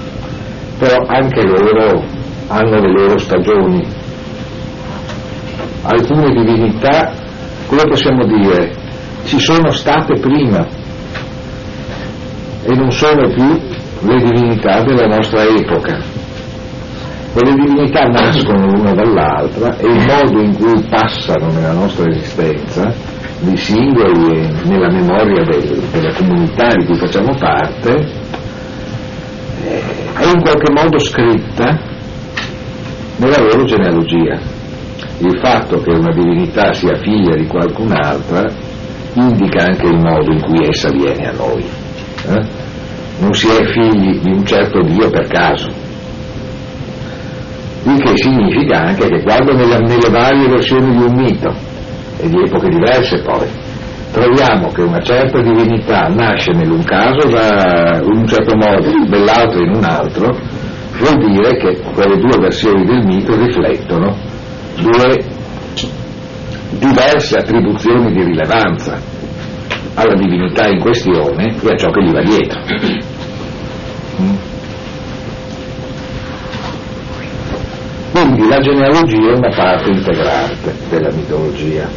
però 0.78 0.98
anche 1.08 1.44
loro 1.44 2.04
hanno 2.48 2.80
le 2.80 2.92
loro 2.92 3.18
stagioni. 3.18 3.86
Alcune 5.82 6.34
divinità 6.34 7.26
come 7.68 7.84
possiamo 7.86 8.26
dire, 8.26 8.72
ci 9.26 9.40
sono 9.40 9.70
state 9.72 10.20
prima 10.20 10.66
e 12.64 12.74
non 12.76 12.90
sono 12.92 13.28
più 13.30 13.46
le 14.08 14.16
divinità 14.24 14.82
della 14.84 15.08
nostra 15.08 15.44
epoca. 15.44 16.17
Quelle 17.38 17.54
divinità 17.54 18.08
nascono 18.08 18.66
l'una 18.66 18.94
dall'altra 18.94 19.78
e 19.78 19.86
il 19.86 20.06
modo 20.08 20.42
in 20.42 20.56
cui 20.56 20.82
passano 20.90 21.52
nella 21.52 21.74
nostra 21.74 22.10
esistenza, 22.10 22.92
di 23.42 23.56
singoli 23.56 24.40
e 24.40 24.52
nella 24.64 24.90
memoria 24.90 25.44
del, 25.44 25.84
della 25.92 26.12
comunità 26.16 26.74
di 26.74 26.86
cui 26.86 26.96
facciamo 26.96 27.36
parte, 27.38 27.94
eh, 29.66 29.82
è 30.16 30.26
in 30.26 30.42
qualche 30.42 30.72
modo 30.82 30.98
scritta 30.98 31.80
nella 33.18 33.40
loro 33.40 33.66
genealogia 33.66 34.40
il 35.20 35.40
fatto 35.40 35.80
che 35.82 35.92
una 35.92 36.12
divinità 36.12 36.74
sia 36.74 36.96
figlia 36.96 37.36
di 37.36 37.46
qualcun'altra 37.46 38.52
indica 39.14 39.66
anche 39.66 39.86
il 39.86 40.00
modo 40.00 40.32
in 40.32 40.42
cui 40.42 40.66
essa 40.68 40.90
viene 40.90 41.28
a 41.28 41.34
noi. 41.34 41.64
Eh? 42.30 42.48
Non 43.20 43.32
si 43.34 43.48
è 43.48 43.64
figli 43.64 44.22
di 44.22 44.32
un 44.32 44.44
certo 44.44 44.82
Dio 44.82 45.12
per 45.12 45.28
caso. 45.28 45.86
Il 47.84 48.02
che 48.02 48.12
significa 48.16 48.80
anche 48.80 49.08
che 49.08 49.22
quando 49.22 49.54
nella, 49.54 49.78
nelle 49.78 50.10
varie 50.10 50.48
versioni 50.48 50.98
di 50.98 51.04
un 51.04 51.14
mito, 51.14 51.54
e 52.18 52.30
di 52.30 52.42
epoche 52.44 52.70
diverse 52.70 53.22
poi, 53.22 53.48
troviamo 54.12 54.70
che 54.70 54.82
una 54.82 55.02
certa 55.02 55.42
divinità 55.42 56.08
nasce 56.08 56.52
nell'un 56.52 56.84
caso 56.84 57.28
da, 57.28 58.00
in 58.02 58.18
un 58.18 58.28
certo 58.28 58.56
modo, 58.56 58.90
nell'altro 59.08 59.64
in 59.64 59.76
un 59.76 59.84
altro, 59.84 60.36
vuol 60.98 61.32
dire 61.32 61.58
che 61.58 61.80
quelle 61.94 62.18
due 62.18 62.38
versioni 62.40 62.86
del 62.86 63.06
mito 63.06 63.36
riflettono 63.36 64.16
due 64.76 65.36
diverse 66.72 67.38
attribuzioni 67.38 68.12
di 68.12 68.24
rilevanza 68.24 69.00
alla 69.94 70.16
divinità 70.16 70.68
in 70.68 70.80
questione 70.80 71.56
e 71.62 71.72
a 71.72 71.78
ciò 71.78 71.90
che 71.90 72.04
gli 72.04 72.12
va 72.12 72.22
dietro. 72.22 72.60
Quindi 78.28 78.50
la 78.50 78.60
genealogia 78.60 79.32
è 79.32 79.38
una 79.38 79.56
parte 79.56 79.90
integrante 79.90 80.76
della 80.90 81.10
mitologia. 81.14 81.88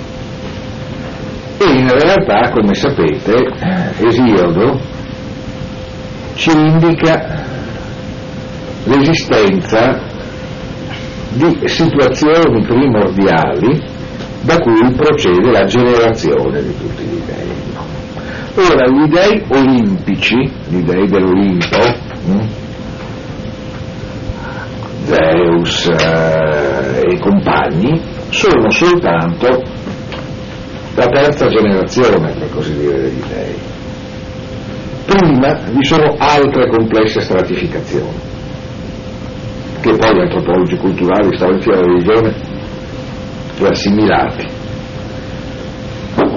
E 1.59 1.65
in 1.65 1.89
realtà, 1.89 2.51
come 2.51 2.73
sapete, 2.73 3.35
Esiodo 3.99 4.79
ci 6.35 6.53
indica 6.53 7.45
l'esistenza 8.85 10.01
di 11.31 11.59
situazioni 11.65 12.63
primordiali 12.63 13.83
da 14.43 14.57
cui 14.59 14.89
procede 14.93 15.51
la 15.51 15.65
generazione 15.65 16.63
di 16.63 16.77
tutti 16.79 17.03
gli 17.03 17.21
dei. 17.27 18.67
Ora, 18.67 18.89
gli 18.89 19.09
dei 19.09 19.43
olimpici, 19.49 20.49
gli 20.69 20.83
dei 20.83 21.09
dell'Olimpo, 21.09 21.79
hm? 22.27 22.60
Zeus 25.11 25.87
eh, 25.89 27.01
e 27.01 27.19
compagni, 27.19 28.01
sono 28.29 28.71
soltanto 28.71 29.63
la 30.95 31.07
terza 31.07 31.49
generazione, 31.49 32.33
per 32.33 32.51
così 32.51 32.77
dire, 32.77 33.03
degli 33.03 33.23
dei. 33.29 33.55
Prima 35.07 35.59
vi 35.73 35.85
sono 35.85 36.15
altre 36.17 36.69
complesse 36.69 37.21
stratificazioni 37.21 38.29
che 39.81 39.97
poi 39.97 40.15
gli 40.15 40.21
antropologi 40.21 40.77
culturali, 40.77 41.35
storici 41.37 41.71
della 41.71 41.83
religione 41.83 42.35
e 43.59 43.67
assimilati 43.67 44.47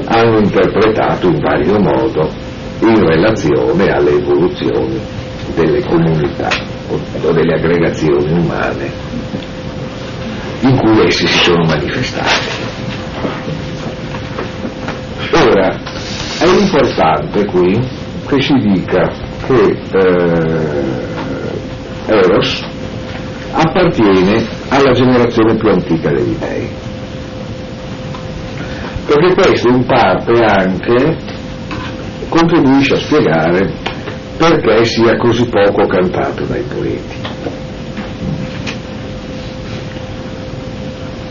hanno 0.05 0.37
interpretato 0.39 1.27
in 1.27 1.39
vario 1.39 1.79
modo 1.79 2.29
in 2.79 3.05
relazione 3.05 3.87
alle 3.87 4.11
evoluzioni 4.11 4.99
delle 5.55 5.83
comunità 5.83 6.72
o 7.21 7.31
delle 7.31 7.55
aggregazioni 7.55 8.31
umane 8.31 8.91
in 10.61 10.77
cui 10.77 11.05
essi 11.05 11.27
si 11.27 11.43
sono 11.43 11.63
manifestati. 11.65 12.71
Ora, 15.33 15.79
è 16.39 16.45
importante 16.45 17.45
qui 17.45 18.01
che 18.27 18.41
si 18.41 18.53
dica 18.53 19.11
che 19.45 19.79
eh, 19.91 21.11
Eros 22.05 22.63
appartiene 23.51 24.45
alla 24.69 24.91
generazione 24.91 25.55
più 25.55 25.69
antica 25.69 26.09
degli 26.11 26.35
dei. 26.37 26.69
Perché 29.05 29.33
questo 29.33 29.69
in 29.69 29.85
parte 29.85 30.43
anche 30.43 31.17
contribuisce 32.29 32.93
a 32.93 32.99
spiegare 32.99 33.73
perché 34.37 34.85
sia 34.85 35.15
così 35.17 35.45
poco 35.45 35.85
cantato 35.85 36.43
dai 36.45 36.63
poeti. 36.63 37.21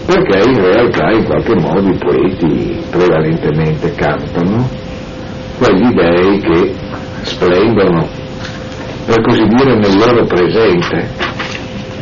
Perché 0.06 0.50
in 0.50 0.60
realtà 0.60 1.10
in 1.10 1.24
qualche 1.24 1.54
modo 1.54 1.88
i 1.88 1.98
poeti 1.98 2.84
prevalentemente 2.90 3.94
cantano 3.94 4.68
quegli 5.58 5.92
dei 5.92 6.38
che 6.40 6.74
splendono, 7.22 8.08
per 9.06 9.22
così 9.22 9.44
dire, 9.46 9.76
nel 9.76 9.96
loro 9.96 10.24
presente, 10.26 11.08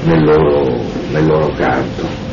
nel 0.05 0.25
loro, 0.25 0.81
nel 1.13 1.27
loro 1.27 1.53
canto. 1.57 2.29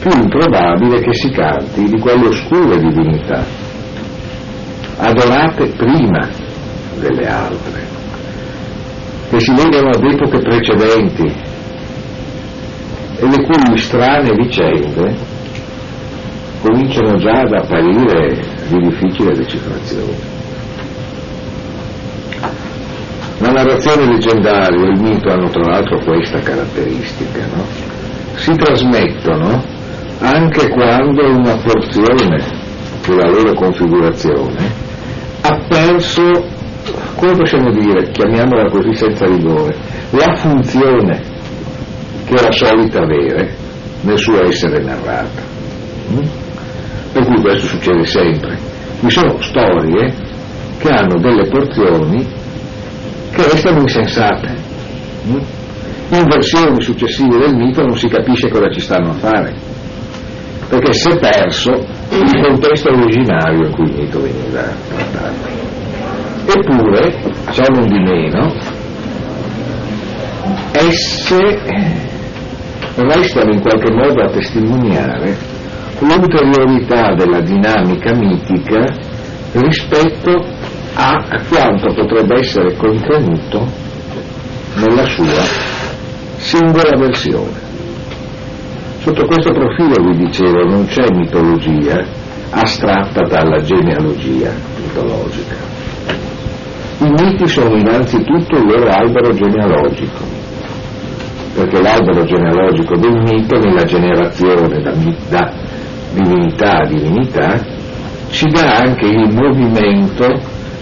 Più 0.00 0.10
improbabile 0.22 1.00
che 1.00 1.12
si 1.14 1.30
canti 1.30 1.82
di 1.84 1.98
quelle 1.98 2.28
oscure 2.28 2.78
divinità, 2.78 3.44
adorate 4.98 5.66
prima 5.76 6.45
delle 6.98 7.26
altre, 7.26 7.86
che 9.30 9.40
si 9.40 9.54
legano 9.54 9.88
ad 9.88 10.04
epoche 10.04 10.38
precedenti 10.38 11.34
e 13.18 13.26
le 13.28 13.42
cui 13.42 13.78
strane 13.78 14.32
vicende 14.34 15.14
cominciano 16.62 17.16
già 17.16 17.40
ad 17.40 17.52
apparire 17.52 18.40
di 18.68 18.78
difficile 18.88 19.34
decifrazione. 19.34 20.34
La 23.38 23.50
narrazione 23.50 24.06
leggendaria 24.06 24.86
e 24.86 24.90
il 24.90 25.00
mito 25.00 25.30
hanno 25.30 25.48
tra 25.48 25.70
l'altro 25.70 25.98
questa 25.98 26.38
caratteristica, 26.40 27.46
no? 27.54 27.64
si 28.36 28.52
trasmettono 28.54 29.62
anche 30.20 30.68
quando 30.68 31.22
una 31.28 31.56
porzione 31.56 32.42
della 33.06 33.28
loro 33.28 33.52
configurazione 33.52 34.84
ha 35.42 35.58
perso, 35.68 36.44
come 37.16 37.32
possiamo 37.32 37.70
dire, 37.70 38.10
chiamiamola 38.10 38.68
così 38.70 38.94
senza 38.94 39.26
rigore, 39.26 39.74
la 40.10 40.34
funzione 40.36 41.20
che 42.26 42.34
era 42.34 42.52
solita 42.52 43.00
avere 43.02 43.54
nel 44.02 44.18
suo 44.18 44.44
essere 44.44 44.82
narrata. 44.82 45.42
Mm? 46.12 46.22
Per 47.12 47.24
cui 47.24 47.40
questo 47.40 47.66
succede 47.68 48.04
sempre. 48.04 48.58
Vi 49.00 49.10
sono 49.10 49.40
storie 49.40 50.12
che 50.78 50.88
hanno 50.90 51.18
delle 51.18 51.48
porzioni 51.48 52.26
che 53.32 53.42
restano 53.42 53.80
insensate. 53.80 54.54
Mm? 55.26 55.38
In 56.08 56.24
versioni 56.28 56.80
successive 56.82 57.38
del 57.38 57.56
mito 57.56 57.82
non 57.82 57.96
si 57.96 58.08
capisce 58.08 58.48
cosa 58.48 58.70
ci 58.70 58.80
stanno 58.80 59.10
a 59.10 59.14
fare, 59.14 59.54
perché 60.68 60.92
si 60.92 61.08
è 61.08 61.18
perso 61.18 61.70
il 62.10 62.40
contesto 62.42 62.90
originario 62.90 63.66
in 63.66 63.72
cui 63.72 63.88
il 63.88 64.02
mito 64.02 64.20
veniva 64.20 64.62
trattato. 64.88 65.85
Eppure, 66.46 67.34
ciò 67.50 67.64
non 67.72 67.86
di 67.86 67.98
meno, 67.98 68.54
esse 70.72 71.58
restano 72.94 73.52
in 73.52 73.60
qualche 73.60 73.92
modo 73.92 74.22
a 74.22 74.30
testimoniare 74.30 75.36
l'ulteriorità 75.98 77.14
della 77.14 77.40
dinamica 77.40 78.14
mitica 78.14 78.84
rispetto 79.52 80.44
a 80.94 81.40
quanto 81.48 81.92
potrebbe 81.92 82.40
essere 82.40 82.74
contenuto 82.76 83.66
nella 84.76 85.04
sua 85.04 85.42
singola 86.36 86.96
versione. 86.96 87.64
Sotto 89.00 89.24
questo 89.26 89.52
profilo, 89.52 90.02
vi 90.10 90.16
dicevo, 90.24 90.64
non 90.64 90.86
c'è 90.86 91.10
mitologia 91.12 92.04
astratta 92.50 93.22
dalla 93.22 93.60
genealogia 93.60 94.52
mitologica. 94.82 95.75
I 96.98 97.10
miti 97.10 97.46
sono 97.46 97.76
innanzitutto 97.76 98.56
il 98.56 98.66
loro 98.66 98.88
albero 98.88 99.32
genealogico, 99.34 100.24
perché 101.54 101.82
l'albero 101.82 102.24
genealogico 102.24 102.96
del 102.96 103.22
mito 103.22 103.58
nella 103.58 103.84
generazione 103.84 104.80
da, 104.80 104.92
da 105.28 105.52
divinità 106.14 106.78
a 106.78 106.86
divinità 106.86 107.60
ci 108.30 108.46
dà 108.46 108.76
anche 108.76 109.06
il 109.06 109.30
movimento 109.32 110.26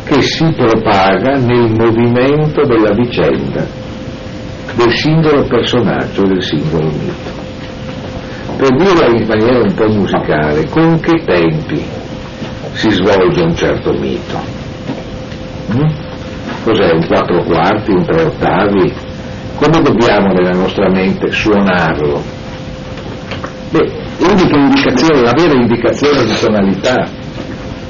che 0.04 0.22
si 0.22 0.44
propaga 0.52 1.38
nel 1.38 1.70
movimento 1.70 2.62
della 2.62 2.92
vicenda, 2.92 3.66
del 4.74 4.92
singolo 4.94 5.44
personaggio, 5.44 6.26
del 6.26 6.42
singolo 6.42 6.86
mito. 6.86 7.42
Per 8.56 8.76
dirla 8.76 9.06
in 9.06 9.26
maniera 9.26 9.60
un 9.62 9.74
po' 9.74 9.88
musicale, 9.88 10.68
con 10.68 11.00
che 11.00 11.24
tempi 11.24 11.82
si 12.72 12.90
svolge 12.90 13.42
un 13.42 13.54
certo 13.56 13.92
mito? 13.92 14.38
Mm? 15.72 16.03
Cos'è 16.64 16.92
un 16.92 17.06
quattro 17.06 17.42
quarti, 17.42 17.90
un 17.90 18.04
tre 18.04 18.22
ottavi? 18.22 18.92
Come 19.56 19.82
dobbiamo 19.82 20.32
nella 20.32 20.52
nostra 20.52 20.88
mente 20.90 21.30
suonarlo? 21.30 22.22
Beh, 23.70 23.92
l'unica 24.18 24.56
indicazione, 24.56 25.20
la 25.20 25.32
vera 25.32 25.54
indicazione 25.54 26.24
di 26.24 26.38
tonalità 26.40 27.08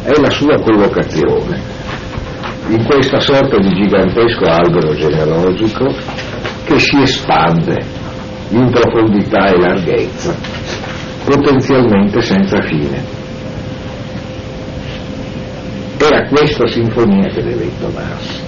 è 0.03 0.13
la 0.21 0.31
sua 0.31 0.61
collocazione 0.61 1.75
in 2.69 2.85
questa 2.85 3.21
sorta 3.21 3.59
di 3.59 3.69
gigantesco 3.69 4.45
albero 4.45 4.95
genealogico 4.95 5.93
che 6.65 6.79
si 6.79 7.03
espande 7.03 7.79
in 8.51 8.71
profondità 8.71 9.49
e 9.49 9.59
larghezza, 9.59 10.35
potenzialmente 11.25 12.21
senza 12.21 12.63
fine. 12.63 13.03
Era 15.99 16.27
questa 16.29 16.67
sinfonia 16.67 17.29
che 17.29 17.43
deve 17.43 17.65
intonarsi. 17.65 18.44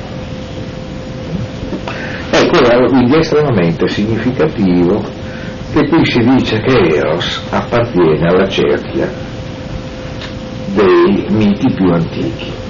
Ecco, 2.58 2.84
quindi 2.86 3.14
è 3.14 3.18
estremamente 3.18 3.88
significativo 3.88 5.04
che 5.72 5.86
qui 5.88 6.04
si 6.04 6.20
dice 6.20 6.60
che 6.60 6.96
Eros 6.96 7.42
appartiene 7.50 8.26
alla 8.26 8.48
cerchia 8.48 9.08
dei 10.74 11.26
miti 11.30 11.72
più 11.74 11.92
antichi 11.92 12.64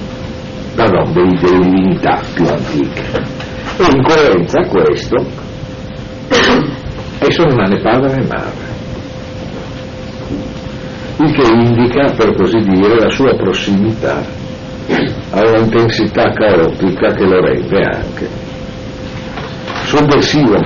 pardon, 0.77 1.13
delle, 1.13 1.35
delle 1.41 1.59
divinità 1.59 2.21
più 2.35 2.47
antiche. 2.47 3.03
E 3.79 3.85
in 3.93 4.03
coerenza 4.03 4.61
a 4.61 4.67
questo, 4.69 5.17
esso 7.19 7.45
né 7.45 7.81
padre 7.81 8.15
né 8.15 8.27
madre, 8.27 8.75
il 11.19 11.33
che 11.33 11.53
indica, 11.53 12.13
per 12.15 12.35
così 12.37 12.59
dire, 12.59 13.01
la 13.01 13.11
sua 13.11 13.35
prossimità 13.37 14.23
a 15.31 15.41
un'intensità 15.41 16.31
caotica 16.31 17.13
che 17.13 17.25
lo 17.25 17.41
rende 17.41 17.83
anche 17.83 18.46
sovversivo, 19.87 20.59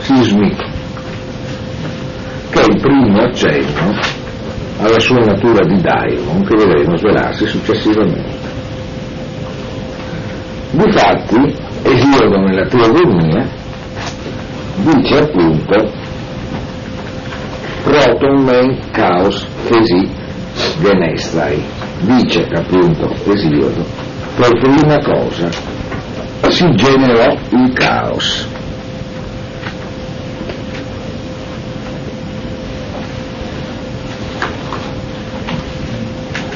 sismico, 0.00 0.64
che 2.50 2.60
è 2.60 2.64
il 2.64 2.80
primo 2.80 3.20
accenno 3.20 3.94
alla 4.78 4.98
sua 4.98 5.18
natura 5.18 5.66
di 5.66 5.80
daimon 5.80 6.42
che 6.42 6.56
vedremo 6.56 6.96
svelarsi 6.96 7.46
successivamente. 7.46 8.48
Difatti, 10.70 11.68
Esiodo 11.82 12.38
nella 12.40 12.66
teogonia 12.66 13.48
dice 14.76 15.18
appunto 15.18 15.92
proton 17.82 18.44
men 18.44 18.78
caos 18.92 19.46
chesi 19.66 20.08
genestrai 20.80 21.62
dice 22.00 22.46
appunto 22.54 23.10
Esiodo 23.32 23.84
per 24.36 24.58
prima 24.58 24.98
cosa 24.98 25.69
si 26.48 26.74
generò 26.74 27.32
il 27.50 27.72
caos 27.72 28.46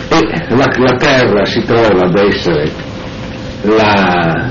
e 0.08 0.54
la, 0.54 0.66
la 0.76 0.96
terra 0.96 1.44
si 1.44 1.62
trova 1.64 2.04
ad 2.04 2.16
essere 2.16 2.70
la, 3.62 4.50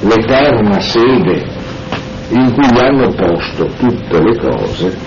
l'eterna 0.00 0.80
sede 0.80 1.42
in 2.30 2.52
cui 2.52 2.78
hanno 2.80 3.08
posto 3.10 3.66
tutte 3.78 4.22
le 4.22 4.36
cose 4.38 4.98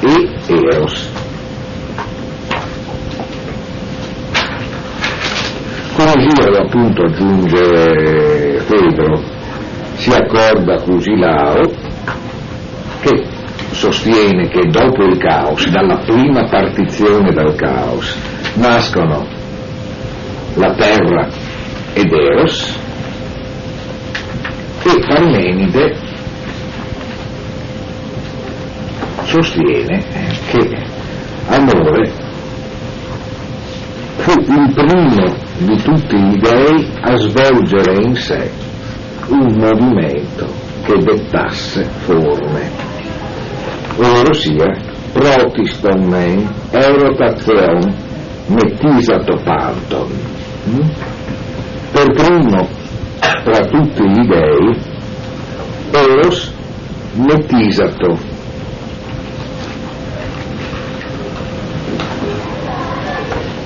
e 0.00 0.30
Eros. 0.48 1.19
Con 6.00 6.14
Così 6.14 6.56
appunto 6.56 7.02
aggiunge 7.02 8.58
Fedro, 8.60 9.22
si 9.96 10.10
accorda 10.10 10.80
Cusilao 10.80 11.60
che 13.02 13.26
sostiene 13.72 14.48
che 14.48 14.66
dopo 14.70 15.04
il 15.04 15.18
caos, 15.18 15.68
dalla 15.68 15.98
prima 15.98 16.44
partizione 16.44 17.32
dal 17.34 17.54
caos, 17.54 18.16
nascono 18.54 19.26
la 20.54 20.72
terra 20.72 21.28
ed 21.92 22.10
Eros 22.10 22.78
e 24.82 25.06
Parmenide 25.06 25.96
sostiene 29.24 30.02
che 30.50 30.82
amore 31.48 32.10
fu 34.16 34.30
il 34.30 34.72
primo 34.72 35.48
di 35.60 35.76
tutti 35.82 36.16
gli 36.16 36.36
dei 36.36 36.90
a 37.02 37.16
svolgere 37.16 38.02
in 38.02 38.14
sé 38.14 38.50
un 39.28 39.54
movimento 39.58 40.46
che 40.84 40.96
dettasse 40.98 41.84
forme, 42.04 42.70
ovvero 43.96 44.32
sia 44.32 44.74
protiston 45.12 46.08
men, 46.08 46.48
erotation, 46.70 47.94
mettisato 48.46 49.38
panton. 49.44 50.08
Mm? 50.68 50.88
Per 51.92 52.12
primo 52.14 52.68
tra 53.44 53.66
tutti 53.66 54.08
gli 54.08 54.26
dei, 54.26 54.98
Eros 55.92 56.54
mettisato. 57.14 58.29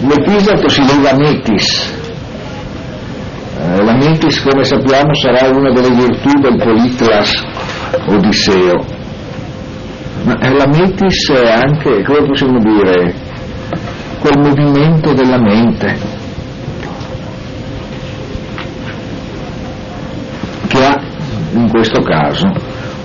Mettisato 0.01 0.69
si 0.69 0.83
lega 0.85 1.15
metis, 1.17 2.03
eh, 3.59 3.83
la 3.83 3.95
mentis, 3.95 4.43
come 4.43 4.65
sappiamo, 4.65 5.15
sarà 5.15 5.49
una 5.49 5.73
delle 5.73 5.95
virtù 5.95 6.39
del 6.41 6.57
Politlas 6.57 7.43
Odisseo. 8.07 8.85
Ma 10.25 10.39
eh, 10.39 10.53
la 10.53 10.67
mentis 10.67 11.31
è 11.31 11.51
anche, 11.51 12.03
come 12.03 12.27
possiamo 12.27 12.59
dire, 12.59 13.15
quel 14.21 14.39
movimento 14.39 15.13
della 15.13 15.39
mente 15.39 16.23
che 20.67 20.85
ha, 20.85 21.01
in 21.53 21.69
questo 21.71 22.01
caso, 22.01 22.47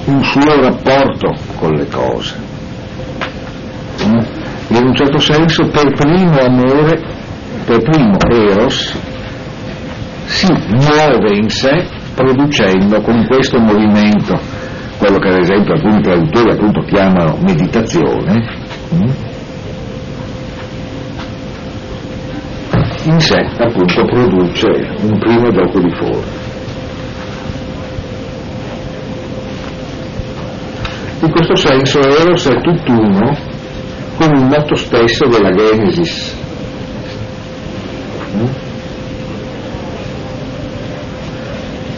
un 0.06 0.24
suo 0.24 0.62
rapporto 0.62 1.36
con 1.56 1.74
le 1.74 1.88
cose. 1.88 2.49
In 4.70 4.86
un 4.86 4.96
certo 4.96 5.20
senso, 5.20 5.68
per 5.68 5.94
primo 5.94 6.40
amore, 6.40 7.02
per 7.66 7.82
primo 7.82 8.18
eros, 8.32 8.96
si 10.26 10.52
muove 10.52 11.36
in 11.36 11.50
sé 11.50 11.86
producendo 12.14 13.02
con 13.02 13.26
questo 13.26 13.60
movimento 13.60 14.40
quello 14.98 15.18
che 15.18 15.30
ad 15.30 15.40
esempio 15.40 15.74
alcuni 15.74 16.02
traduttori 16.02 16.52
appunto 16.52 16.82
chiamano 16.82 17.38
meditazione 17.42 18.46
mm, 18.94 19.10
in 23.06 23.20
sé 23.20 23.40
appunto 23.58 24.06
produce 24.06 24.68
un 25.02 25.18
primo 25.18 25.50
gioco 25.50 25.80
di 25.80 25.92
forme 25.96 26.48
in 31.22 31.32
questo 31.32 31.56
senso 31.56 32.00
Eros 32.02 32.48
è 32.50 32.62
tutt'uno 32.62 33.49
con 34.20 34.36
il 34.36 34.44
motto 34.44 34.76
stesso 34.76 35.28
della 35.28 35.50
Genesis? 35.50 36.36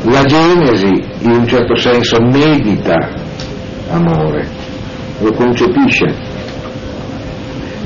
La 0.03 0.23
Genesi 0.25 1.01
in 1.21 1.31
un 1.31 1.47
certo 1.47 1.75
senso 1.75 2.21
medita 2.21 2.95
amore, 3.89 4.47
lo 5.19 5.31
concepisce. 5.31 6.15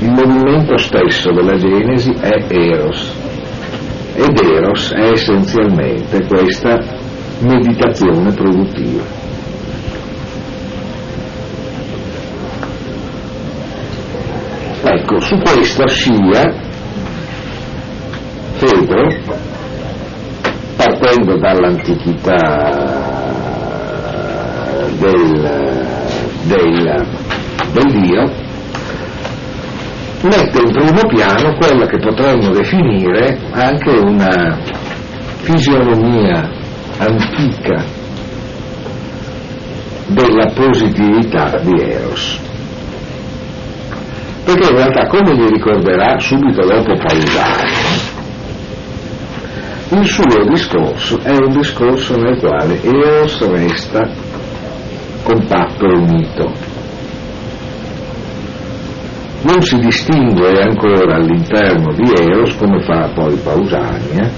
Il 0.00 0.10
movimento 0.10 0.76
stesso 0.76 1.32
della 1.32 1.56
Genesi 1.56 2.10
è 2.20 2.44
Eros 2.48 3.14
ed 4.16 4.38
Eros 4.38 4.92
è 4.92 5.12
essenzialmente 5.12 6.26
questa 6.26 6.78
meditazione 7.40 8.32
produttiva. 8.34 9.25
Ecco, 15.08 15.20
su 15.20 15.38
questa 15.38 15.86
scia 15.86 16.52
Pedro 18.58 19.08
partendo 20.74 21.38
dall'antichità 21.38 22.34
del, 24.98 25.86
del, 26.42 27.06
del 27.72 28.00
Dio, 28.00 28.24
mette 30.22 30.58
in 30.58 30.72
primo 30.72 31.06
piano 31.06 31.54
quella 31.56 31.86
che 31.86 31.98
potremmo 31.98 32.50
definire 32.50 33.38
anche 33.52 33.90
una 33.90 34.58
fisionomia 35.42 36.50
antica 36.98 37.84
della 40.08 40.50
positività 40.52 41.60
di 41.62 41.80
Eros. 41.80 42.45
Perché 44.46 44.70
in 44.70 44.76
realtà, 44.76 45.08
come 45.08 45.34
vi 45.34 45.50
ricorderà 45.50 46.20
subito 46.20 46.64
dopo 46.64 46.92
Pausano, 46.94 48.14
il 49.88 50.04
suo 50.06 50.44
discorso 50.48 51.18
è 51.20 51.34
un 51.36 51.50
discorso 51.50 52.16
nel 52.16 52.38
quale 52.38 52.80
Eros 52.80 53.44
resta 53.50 54.08
compatto 55.24 55.84
e 55.84 55.96
unito. 55.96 56.52
Non 59.42 59.60
si 59.62 59.78
distingue 59.80 60.62
ancora 60.62 61.16
all'interno 61.16 61.92
di 61.92 62.08
Eros, 62.16 62.54
come 62.54 62.80
fa 62.82 63.10
poi 63.12 63.34
Pausania, 63.34 64.30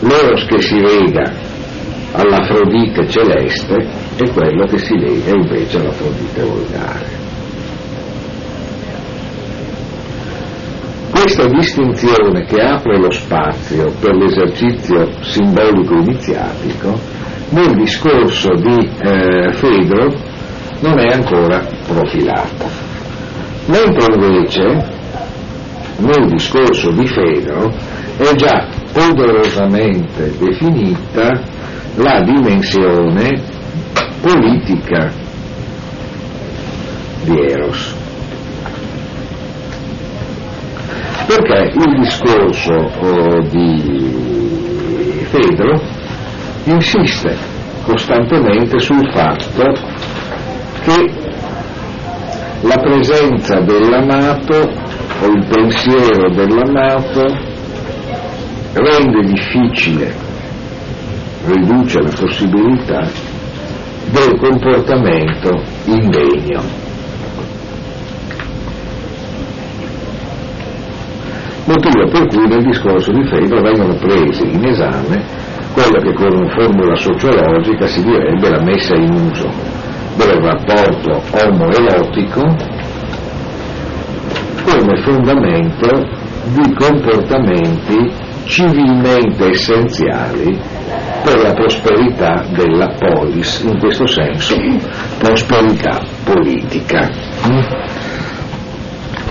l'Eros 0.00 0.44
che 0.44 0.60
si 0.60 0.78
lega 0.78 1.32
all'Afrodite 2.12 3.08
celeste 3.08 3.86
e 4.18 4.30
quello 4.30 4.66
che 4.66 4.76
si 4.76 4.98
lega 4.98 5.34
invece 5.34 5.78
all'Afrodite 5.78 6.42
volgare. 6.42 7.23
Questa 11.14 11.46
distinzione 11.46 12.44
che 12.44 12.60
apre 12.60 12.98
lo 12.98 13.10
spazio 13.12 13.92
per 14.00 14.16
l'esercizio 14.16 15.08
simbolico 15.22 15.94
iniziatico 15.94 16.98
nel 17.50 17.72
discorso 17.76 18.52
di 18.54 18.90
eh, 19.00 19.52
Fedro 19.52 20.12
non 20.80 20.98
è 20.98 21.14
ancora 21.14 21.64
profilata. 21.86 22.66
Mentre 23.66 24.14
invece 24.14 24.92
nel 25.98 26.26
discorso 26.26 26.90
di 26.90 27.06
Fedro 27.06 27.72
è 28.16 28.34
già 28.34 28.68
poderosamente 28.92 30.36
definita 30.36 31.40
la 31.94 32.22
dimensione 32.22 33.40
politica 34.20 35.12
di 37.22 37.40
Eros. 37.40 38.03
Perché 41.26 41.72
il 41.74 42.00
discorso 42.00 42.72
oh, 42.72 43.40
di 43.48 44.12
Fedro 45.30 45.80
insiste 46.64 47.36
costantemente 47.84 48.78
sul 48.78 49.10
fatto 49.12 49.72
che 50.82 51.10
la 52.62 52.76
presenza 52.78 53.60
dell'amato 53.60 54.56
o 55.20 55.26
il 55.26 55.46
pensiero 55.46 56.30
dell'amato 56.30 57.52
rende 58.72 59.20
difficile, 59.26 60.14
riduce 61.46 62.00
la 62.00 62.10
possibilità 62.18 63.08
del 64.10 64.38
comportamento 64.38 65.62
indegno. 65.84 66.83
Motivo 71.66 72.08
per 72.08 72.26
cui 72.26 72.46
nel 72.46 72.64
discorso 72.64 73.10
di 73.12 73.24
Fedro 73.26 73.60
vengono 73.62 73.94
presi 73.94 74.50
in 74.50 74.66
esame 74.66 75.24
quello 75.72 75.98
che 76.00 76.12
con 76.12 76.32
una 76.32 76.50
formula 76.50 76.94
sociologica 76.94 77.86
si 77.86 78.02
direbbe 78.04 78.50
la 78.50 78.62
messa 78.62 78.94
in 78.94 79.12
uso 79.12 79.48
del 80.16 80.36
rapporto 80.40 81.22
omoerotico 81.32 82.42
come 84.64 85.02
fondamento 85.02 86.22
di 86.52 86.74
comportamenti 86.74 88.12
civilmente 88.44 89.48
essenziali 89.48 90.58
per 91.22 91.38
la 91.38 91.54
prosperità 91.54 92.44
della 92.50 92.94
polis, 92.98 93.62
in 93.62 93.78
questo 93.78 94.06
senso 94.06 94.54
prosperità 95.18 96.02
politica. 96.24 97.08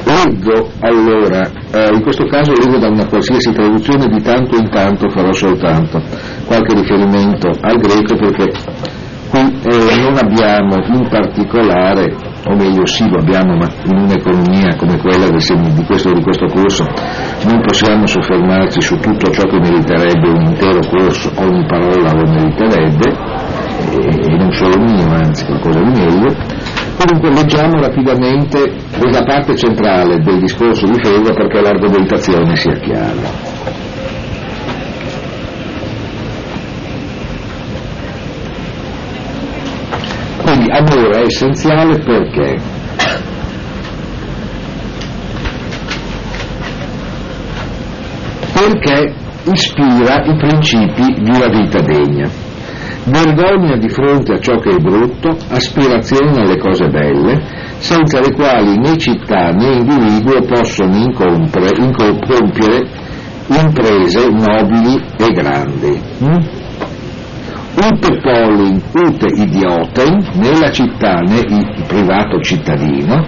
Leggo 0.03 0.71
allora 0.79 1.61
eh, 1.73 1.89
in 1.91 2.01
questo 2.01 2.25
caso 2.25 2.53
leggo 2.53 2.77
da 2.77 2.87
una 2.87 3.07
qualsiasi 3.07 3.51
traduzione 3.51 4.07
di 4.07 4.21
tanto 4.21 4.55
in 4.55 4.69
tanto 4.69 5.09
farò 5.09 5.31
soltanto 5.31 6.01
qualche 6.45 6.75
riferimento 6.75 7.49
al 7.61 7.77
greco 7.77 8.15
perché 8.15 8.51
qui 9.33 9.41
eh, 9.41 9.97
non 9.99 10.15
abbiamo 10.15 10.75
in 10.85 11.07
particolare, 11.09 12.15
o 12.45 12.55
meglio 12.55 12.85
sì 12.85 13.09
lo 13.09 13.17
abbiamo, 13.17 13.55
ma 13.55 13.67
in 13.85 13.97
un'economia 13.97 14.75
come 14.75 14.99
quella 14.99 15.25
di 15.25 15.83
questo, 15.83 16.11
di 16.11 16.21
questo 16.21 16.45
corso 16.45 16.85
non 17.49 17.59
possiamo 17.61 18.05
soffermarci 18.05 18.79
su 18.79 18.95
tutto 18.97 19.31
ciò 19.31 19.41
che 19.47 19.57
meriterebbe 19.57 20.29
un 20.29 20.43
intero 20.45 20.79
corso, 20.87 21.31
ogni 21.37 21.65
parola 21.65 22.13
lo 22.13 22.29
meriterebbe, 22.29 23.09
e, 23.89 24.35
non 24.37 24.51
solo 24.51 24.79
mio, 24.79 25.09
anzi 25.09 25.45
qualcosa 25.45 25.79
di 25.79 25.99
meglio, 25.99 26.35
Comunque 26.97 27.31
leggiamo 27.31 27.79
rapidamente 27.81 28.75
quella 28.97 29.23
parte 29.23 29.55
centrale 29.55 30.19
del 30.19 30.39
discorso 30.39 30.85
di 30.85 30.99
Fego 31.01 31.33
perché 31.33 31.61
l'argomentazione 31.61 32.55
sia 32.55 32.73
chiara. 32.73 33.51
Quindi 40.43 40.69
amore 40.71 41.21
è 41.21 41.25
essenziale 41.25 41.97
perché? 41.99 42.57
Perché 48.53 49.13
ispira 49.51 50.23
i 50.23 50.37
principi 50.37 51.21
di 51.21 51.31
una 51.35 51.47
vita 51.47 51.79
degna 51.81 52.42
vergogna 53.05 53.75
di 53.77 53.89
fronte 53.89 54.33
a 54.33 54.39
ciò 54.39 54.57
che 54.57 54.69
è 54.69 54.77
brutto, 54.77 55.35
aspirazione 55.49 56.41
alle 56.41 56.57
cose 56.57 56.87
belle, 56.87 57.41
senza 57.77 58.19
le 58.19 58.33
quali 58.33 58.77
né 58.77 58.97
città 58.97 59.51
né 59.51 59.75
individuo 59.75 60.41
possono 60.45 61.11
compiere 61.13 62.87
imprese 63.47 64.29
nobili 64.29 65.01
e 65.17 65.33
grandi. 65.33 66.01
Mm? 66.23 66.61
Ute 67.75 68.21
polling, 68.21 68.81
ute 68.93 69.27
idioten, 69.35 70.25
né 70.35 70.59
la 70.59 70.71
città 70.71 71.21
né 71.21 71.39
il 71.39 71.83
privato 71.87 72.39
cittadino, 72.39 73.25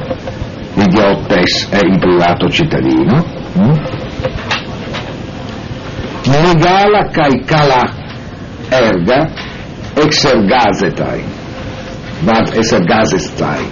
idiotes 0.76 1.70
è 1.72 1.80
il 1.84 1.98
privato 2.00 2.48
cittadino, 2.48 3.26
mm? 3.58 3.74
Negala 6.28 7.10
kai 7.12 7.44
kala 7.44 8.04
erga 8.70 9.45
exergazetai, 9.96 11.24
exergazestai, 12.54 13.66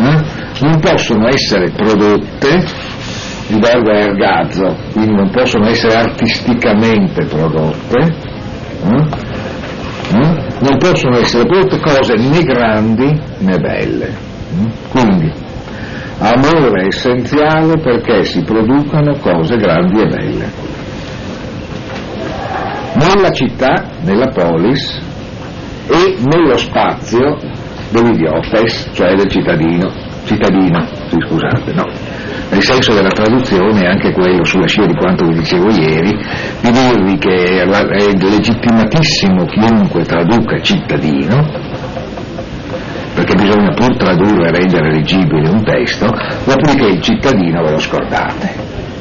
eh? 0.00 0.22
non 0.60 0.78
possono 0.80 1.28
essere 1.28 1.70
prodotte, 1.70 2.64
il 3.48 3.58
verbo 3.58 3.90
è 3.90 4.02
ergazzo, 4.02 4.76
quindi 4.92 5.14
non 5.14 5.30
possono 5.30 5.66
essere 5.66 5.94
artisticamente 5.94 7.24
prodotte, 7.24 7.98
eh? 7.98 9.26
Eh? 10.10 10.46
non 10.60 10.76
possono 10.78 11.16
essere 11.18 11.44
prodotte 11.44 11.80
cose 11.80 12.14
né 12.16 12.42
grandi 12.42 13.20
né 13.38 13.58
belle. 13.58 14.06
Eh? 14.08 14.72
Quindi, 14.90 15.32
amore 16.18 16.82
è 16.82 16.86
essenziale 16.86 17.78
perché 17.78 18.24
si 18.24 18.42
producono 18.42 19.16
cose 19.20 19.56
grandi 19.56 20.00
e 20.00 20.06
belle 20.06 20.77
nella 22.98 23.30
città, 23.30 23.90
nella 24.02 24.28
polis 24.28 25.00
e 25.88 26.16
nello 26.24 26.56
spazio 26.56 27.36
dell'idiotes, 27.90 28.90
cioè 28.92 29.14
del 29.14 29.30
cittadino, 29.30 29.90
cittadino, 30.24 30.86
scusate, 31.08 31.72
no. 31.72 31.84
Nel 32.50 32.62
senso 32.62 32.94
della 32.94 33.10
traduzione 33.10 33.82
è 33.82 33.86
anche 33.86 34.12
quello, 34.12 34.44
sulla 34.44 34.66
scia 34.66 34.86
di 34.86 34.94
quanto 34.94 35.26
vi 35.26 35.34
dicevo 35.34 35.70
ieri, 35.70 36.16
di 36.60 36.70
dirvi 36.70 37.18
che 37.18 37.62
è 37.62 37.66
legittimatissimo 37.66 39.44
chiunque 39.46 40.04
traduca 40.04 40.60
cittadino, 40.60 41.46
perché 43.14 43.34
bisogna 43.34 43.70
pur 43.70 43.96
tradurre 43.96 44.48
e 44.48 44.52
rendere 44.52 44.92
leggibile 44.92 45.48
un 45.48 45.62
testo, 45.64 46.06
dopodiché 46.44 46.86
il 46.86 47.00
cittadino 47.00 47.62
ve 47.62 47.70
lo 47.70 47.78
scordate. 47.78 48.54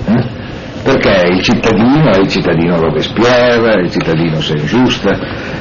Eh? 0.07 0.36
Perché 0.87 1.27
il 1.33 1.41
cittadino 1.41 2.09
è 2.11 2.17
il 2.17 2.29
cittadino 2.29 2.79
Robespierre, 2.79 3.81
il 3.81 3.91
cittadino 3.91 4.39
Saint-Just, 4.39 5.03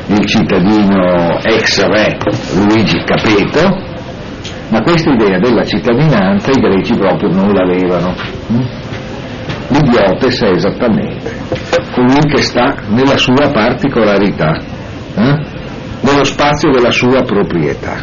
il 0.07 0.25
cittadino 0.25 1.41
ex 1.43 1.85
re 1.85 2.17
Luigi 2.55 3.03
Capeto, 3.03 3.77
ma 4.69 4.81
questa 4.83 5.11
idea 5.11 5.41
della 5.41 5.65
cittadinanza 5.65 6.53
i 6.53 6.61
greci 6.61 6.95
proprio 6.95 7.31
non 7.31 7.51
l'avevano. 7.51 8.15
L'idiotes 9.69 10.43
è 10.43 10.51
esattamente 10.51 11.35
colui 11.93 12.25
che 12.29 12.43
sta 12.43 12.77
nella 12.87 13.17
sua 13.17 13.51
particolarità, 13.51 14.61
eh? 15.17 15.41
nello 16.03 16.23
spazio 16.23 16.71
della 16.71 16.93
sua 16.93 17.23
proprietà. 17.23 18.01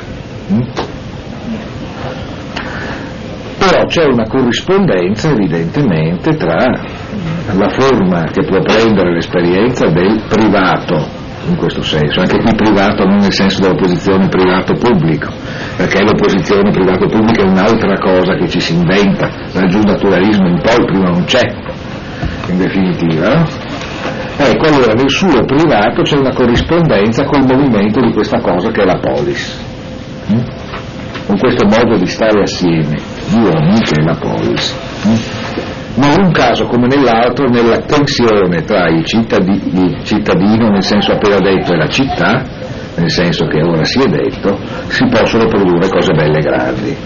Però 3.66 3.86
c'è 3.86 4.04
una 4.04 4.28
corrispondenza 4.28 5.30
evidentemente 5.30 6.36
tra 6.36 6.66
la 7.54 7.70
forma 7.70 8.24
che 8.26 8.44
può 8.44 8.60
prendere 8.60 9.14
l'esperienza 9.14 9.88
del 9.88 10.22
privato, 10.28 11.08
in 11.48 11.56
questo 11.56 11.82
senso, 11.82 12.20
anche 12.20 12.40
qui 12.40 12.54
privato 12.56 13.06
non 13.06 13.20
nel 13.20 13.32
senso 13.32 13.62
dell'opposizione 13.62 14.28
privato-pubblico, 14.28 15.32
perché 15.78 16.04
l'opposizione 16.04 16.72
privato-pubblico 16.72 17.42
è 17.42 17.48
un'altra 17.48 17.98
cosa 18.00 18.36
che 18.36 18.50
ci 18.50 18.60
si 18.60 18.74
inventa, 18.74 19.30
dal 19.54 19.70
giusnaturalismo 19.70 20.48
in 20.48 20.60
poi 20.62 20.86
prima 20.86 21.10
non 21.10 21.24
c'è, 21.24 21.54
in 22.50 22.58
definitiva. 22.58 23.46
Ecco, 24.36 24.66
allora 24.68 24.92
nel 24.94 25.10
suo 25.10 25.46
privato 25.46 26.02
c'è 26.02 26.18
una 26.18 26.34
corrispondenza 26.34 27.24
col 27.24 27.46
movimento 27.46 28.02
di 28.02 28.12
questa 28.12 28.42
cosa 28.42 28.72
che 28.72 28.82
è 28.82 28.86
la 28.86 29.00
polis, 29.00 29.58
hm? 30.28 30.63
Con 31.26 31.38
questo 31.38 31.66
modo 31.66 31.98
di 31.98 32.08
stare 32.08 32.42
assieme, 32.42 32.98
gli 33.30 33.38
uomini 33.38 33.80
che 33.82 34.02
la 34.02 34.16
polis. 34.16 34.76
Hm? 35.04 35.52
ma 35.96 36.12
in 36.12 36.26
un 36.26 36.32
caso 36.32 36.66
come 36.66 36.88
nell'altro 36.88 37.48
nella 37.48 37.78
tensione 37.78 38.64
tra 38.64 38.90
il, 38.90 39.06
cittadino, 39.06 39.86
il 39.86 40.04
cittadino 40.04 40.70
nel 40.70 40.82
senso 40.82 41.12
appena 41.12 41.38
detto 41.38 41.74
e 41.74 41.78
la 41.78 41.88
città, 41.88 42.44
nel 42.96 43.12
senso 43.12 43.46
che 43.46 43.62
ora 43.62 43.84
si 43.84 44.00
è 44.00 44.06
detto, 44.06 44.60
si 44.88 45.06
possono 45.06 45.46
produrre 45.48 45.90
cose 45.90 46.14
belle 46.14 46.40
e 46.40 46.42
grandi. 46.42 46.98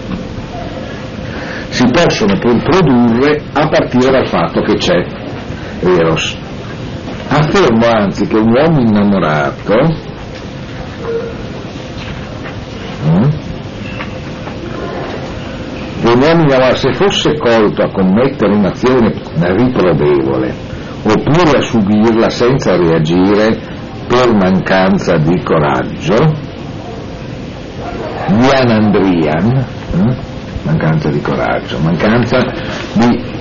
Si 1.68 1.84
possono 1.90 2.38
produrre 2.38 3.42
a 3.52 3.68
partire 3.68 4.10
dal 4.10 4.26
fatto 4.26 4.62
che 4.62 4.74
c'è 4.74 5.04
Eros. 5.80 6.36
Affermo 7.28 7.86
anzi 7.86 8.26
che 8.26 8.36
un 8.36 8.50
uomo 8.50 8.80
innamorato 8.80 10.06
Denomina 16.18 16.74
se 16.74 16.92
fosse 16.94 17.38
colto 17.38 17.82
a 17.82 17.90
commettere 17.90 18.52
un'azione 18.52 19.12
riprovevole 19.38 20.52
oppure 21.02 21.58
a 21.58 21.60
subirla 21.60 22.28
senza 22.28 22.76
reagire 22.76 23.56
per 24.06 24.34
mancanza 24.34 25.16
di 25.16 25.40
coraggio, 25.42 26.16
Dianandrian, 28.26 29.66
hm? 29.92 30.16
mancanza 30.62 31.08
di 31.08 31.20
coraggio, 31.20 31.78
mancanza 31.78 32.38
di 32.94 33.36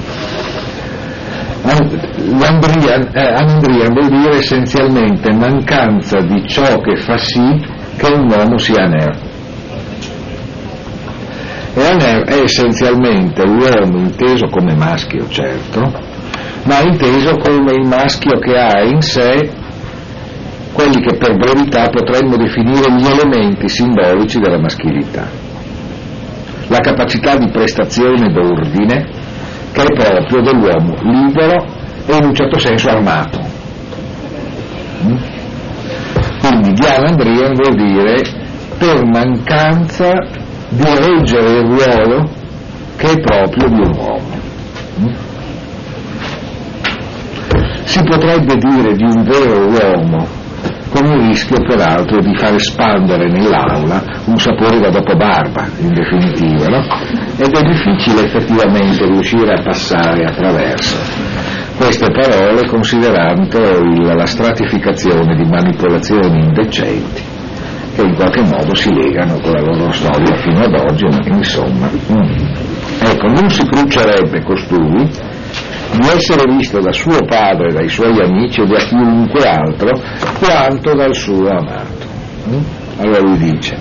L'andrian, 2.39 3.09
eh, 3.13 3.33
andrian 3.33 3.91
vuol 3.91 4.07
dire 4.07 4.35
essenzialmente 4.35 5.33
mancanza 5.33 6.21
di 6.21 6.47
ciò 6.47 6.79
che 6.79 6.95
fa 6.97 7.17
sì 7.17 7.61
che 7.97 8.07
un 8.09 8.31
uomo 8.31 8.57
sia 8.57 8.85
nerd 8.85 9.26
Runner 11.77 12.23
è 12.25 12.41
essenzialmente 12.41 13.45
l'uomo 13.45 13.99
inteso 13.99 14.47
come 14.47 14.73
maschio, 14.73 15.27
certo, 15.29 15.93
ma 16.63 16.79
inteso 16.79 17.37
come 17.37 17.73
il 17.73 17.87
maschio 17.87 18.39
che 18.39 18.57
ha 18.57 18.81
in 18.81 18.99
sé 19.03 19.47
quelli 20.73 20.99
che 21.01 21.15
per 21.17 21.37
brevità 21.37 21.87
potremmo 21.89 22.35
definire 22.35 22.91
gli 22.93 23.05
elementi 23.05 23.69
simbolici 23.69 24.39
della 24.39 24.57
maschilità. 24.57 25.29
La 26.67 26.79
capacità 26.79 27.37
di 27.37 27.47
prestazione 27.49 28.33
d'ordine 28.33 29.07
che 29.71 29.81
è 29.83 29.93
proprio 29.93 30.41
dell'uomo 30.41 30.95
libero 31.03 31.63
e 32.07 32.15
in 32.15 32.25
un 32.25 32.33
certo 32.33 32.57
senso 32.57 32.89
armato. 32.89 33.39
Mm? 35.03 35.15
Quindi 36.39 36.73
Diana 36.73 37.09
Andrian 37.09 37.53
vuol 37.53 37.75
dire 37.75 38.15
per 38.79 39.05
mancanza 39.05 40.45
di 40.69 40.83
reggere 40.83 41.59
il 41.59 41.65
ruolo 41.65 42.29
che 42.97 43.11
è 43.11 43.19
proprio 43.19 43.67
di 43.69 43.79
un 43.79 43.95
uomo. 43.95 44.35
Si 47.83 48.03
potrebbe 48.03 48.55
dire 48.57 48.93
di 48.93 49.03
un 49.03 49.23
vero 49.23 49.65
uomo 49.67 50.27
con 50.89 51.05
il 51.05 51.27
rischio 51.27 51.57
peraltro 51.67 52.19
di 52.19 52.35
far 52.35 52.53
espandere 52.53 53.29
nell'aula 53.29 54.01
un 54.25 54.37
sapore 54.37 54.79
da 54.79 54.89
dopo 54.89 55.15
barba, 55.15 55.67
in 55.79 55.93
definitiva, 55.93 56.65
no? 56.67 56.83
ed 57.37 57.55
è 57.55 57.63
difficile 57.63 58.25
effettivamente 58.25 59.05
riuscire 59.05 59.53
a 59.53 59.61
passare 59.61 60.25
attraverso 60.25 60.97
queste 61.77 62.09
parole 62.09 62.67
considerando 62.67 63.59
la 64.13 64.25
stratificazione 64.25 65.35
di 65.35 65.47
manipolazioni 65.47 66.39
indecenti 66.39 67.36
che 67.97 68.03
in 68.03 68.13
qualche 68.13 68.41
modo 68.43 68.75
si 68.75 68.93
legano 68.93 69.39
con 69.39 69.51
la 69.51 69.61
loro 69.61 69.91
storia 69.91 70.35
fino 70.37 70.59
ad 70.59 70.73
oggi, 70.73 71.05
insomma. 71.29 71.89
Mm. 72.11 72.55
Ecco, 72.99 73.27
non 73.27 73.49
si 73.49 73.65
cruccerebbe 73.65 74.43
costui 74.43 75.09
di 75.97 76.07
essere 76.07 76.43
visto 76.55 76.79
da 76.79 76.91
suo 76.91 77.17
padre, 77.25 77.73
dai 77.73 77.89
suoi 77.89 78.21
amici 78.21 78.61
o 78.61 78.65
da 78.65 78.77
chiunque 78.77 79.41
altro, 79.49 79.99
quanto 80.39 80.93
dal 80.93 81.15
suo 81.15 81.47
amato. 81.47 82.05
Mm? 82.49 82.61
Allora 82.99 83.19
lui 83.19 83.37
dice, 83.37 83.75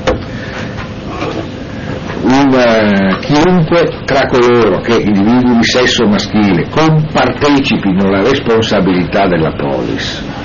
un, 2.23 2.49
uh, 2.49 3.19
chiunque 3.21 4.01
tra 4.07 4.27
coloro 4.27 4.81
che 4.81 4.95
individui 4.95 5.59
di 5.59 5.65
sesso 5.65 6.07
maschile 6.07 6.67
compartecipino 6.71 8.09
la 8.09 8.23
responsabilità 8.23 9.27
della 9.27 9.53
polis 9.53 10.36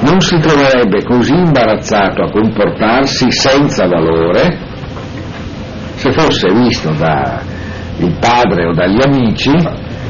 non 0.00 0.20
si 0.20 0.38
troverebbe 0.38 1.02
così 1.04 1.34
imbarazzato 1.34 2.22
a 2.22 2.30
comportarsi 2.30 3.30
senza 3.30 3.86
valore 3.86 4.68
se 5.94 6.12
fosse 6.12 6.50
visto 6.52 6.90
dal 6.92 7.42
padre 8.18 8.66
o 8.66 8.72
dagli 8.72 9.00
amici 9.04 9.52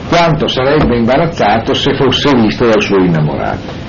quanto 0.09 0.47
sarebbe 0.47 0.97
imbarazzato 0.97 1.74
se 1.74 1.95
fosse 1.95 2.32
visto 2.34 2.66
dal 2.66 2.80
suo 2.80 2.99
innamorato. 2.99 3.88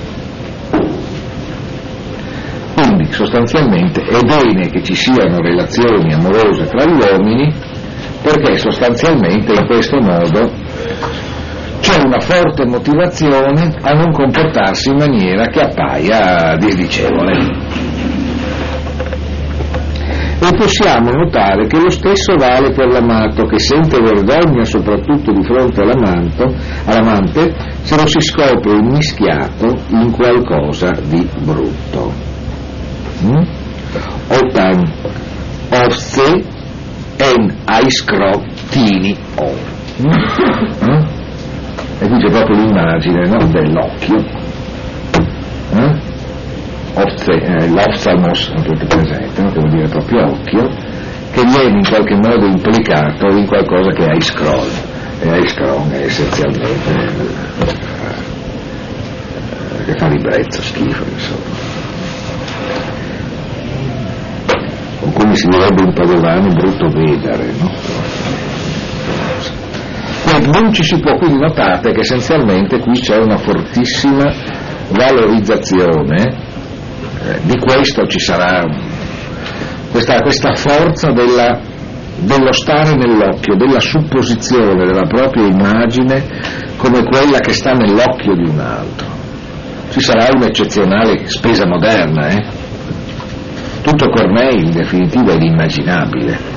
Quindi 2.74 3.12
sostanzialmente 3.12 4.02
è 4.02 4.20
bene 4.22 4.68
che 4.70 4.82
ci 4.82 4.94
siano 4.94 5.38
relazioni 5.38 6.12
amorose 6.12 6.66
tra 6.66 6.84
gli 6.84 6.98
uomini 7.00 7.52
perché 8.22 8.56
sostanzialmente 8.56 9.52
in 9.52 9.66
questo 9.66 10.00
modo 10.00 10.61
c'è 11.92 12.02
una 12.02 12.20
forte 12.20 12.64
motivazione 12.64 13.74
a 13.82 13.92
non 13.92 14.12
comportarsi 14.12 14.88
in 14.88 14.96
maniera 14.96 15.44
che 15.48 15.60
appaia 15.60 16.56
disdicevole. 16.56 17.32
E 20.40 20.56
possiamo 20.56 21.10
notare 21.10 21.66
che 21.66 21.78
lo 21.78 21.90
stesso 21.90 22.34
vale 22.36 22.72
per 22.72 22.86
l'amato 22.86 23.44
che 23.44 23.58
sente 23.58 24.00
vergogna 24.00 24.64
soprattutto 24.64 25.32
di 25.32 25.44
fronte 25.44 25.82
all'amante, 25.82 27.54
se 27.82 27.96
lo 27.96 28.06
si 28.06 28.20
scopre 28.20 28.72
immischiato 28.72 29.76
in 29.88 30.10
qualcosa 30.12 30.90
di 31.08 31.28
brutto. 31.44 32.10
Mm? 33.22 33.42
Otan 34.28 34.92
orse 35.70 36.42
en 37.18 37.54
aiskrottini 37.66 39.16
o. 39.36 39.52
Mm? 40.00 41.21
E 42.02 42.08
qui 42.08 42.18
c'è 42.18 42.30
proprio 42.32 42.56
l'immagine 42.56 43.28
no, 43.28 43.46
dell'occhio, 43.46 44.16
eh? 45.70 46.00
eh, 46.96 47.68
l'ophthalmos, 47.68 48.52
avete 48.56 48.86
presente, 48.86 49.40
no? 49.40 49.52
che 49.52 49.58
vuol 49.60 49.70
dire 49.70 49.86
proprio 49.86 50.24
occhio, 50.24 50.68
che 51.30 51.44
viene 51.44 51.78
in 51.78 51.84
qualche 51.88 52.16
modo 52.16 52.44
implicato 52.46 53.28
in 53.28 53.46
qualcosa 53.46 53.92
che 53.92 54.04
è 54.04 54.20
scroll, 54.20 54.66
e 55.20 55.38
ice 55.38 55.48
scroll 55.50 55.90
è 55.90 56.02
essenzialmente 56.02 57.04
eh, 59.78 59.84
che 59.84 59.96
fa 59.96 60.08
ribrezzo, 60.08 60.60
schifo, 60.60 61.04
insomma. 61.04 61.70
O 65.02 65.10
come 65.12 65.36
si 65.36 65.46
direbbe 65.46 65.82
in 65.82 65.92
padovano, 65.92 66.48
brutto 66.48 66.88
vedere, 66.88 67.52
no? 67.60 67.70
Non 70.38 70.72
ci 70.72 70.82
si 70.82 70.98
può, 70.98 71.16
quindi 71.16 71.38
notate 71.38 71.92
che 71.92 72.00
essenzialmente 72.00 72.78
qui 72.78 72.98
c'è 72.98 73.16
una 73.16 73.36
fortissima 73.36 74.32
valorizzazione, 74.88 76.50
eh, 77.24 77.40
di 77.42 77.58
questo 77.58 78.06
ci 78.06 78.18
sarà 78.18 78.64
questa, 79.90 80.20
questa 80.20 80.54
forza 80.54 81.10
della, 81.12 81.60
dello 82.18 82.52
stare 82.52 82.94
nell'occhio, 82.94 83.56
della 83.56 83.80
supposizione 83.80 84.86
della 84.86 85.06
propria 85.06 85.46
immagine 85.46 86.24
come 86.76 87.04
quella 87.04 87.38
che 87.38 87.52
sta 87.52 87.72
nell'occhio 87.72 88.34
di 88.34 88.48
un 88.48 88.58
altro. 88.58 89.06
Ci 89.90 90.00
sarà 90.00 90.28
un'eccezionale 90.34 91.26
spesa 91.26 91.66
moderna, 91.66 92.28
eh? 92.28 92.44
Tutto 93.82 94.08
Corneille 94.08 94.62
in 94.62 94.70
definitiva 94.70 95.32
è 95.32 95.34
inimmaginabile 95.34 96.51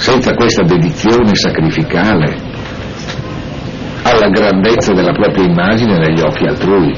senza 0.00 0.32
questa 0.32 0.62
dedizione 0.62 1.34
sacrificale 1.34 2.34
alla 4.02 4.28
grandezza 4.30 4.94
della 4.94 5.12
propria 5.12 5.44
immagine 5.44 5.98
negli 5.98 6.20
occhi 6.20 6.44
altrui. 6.46 6.96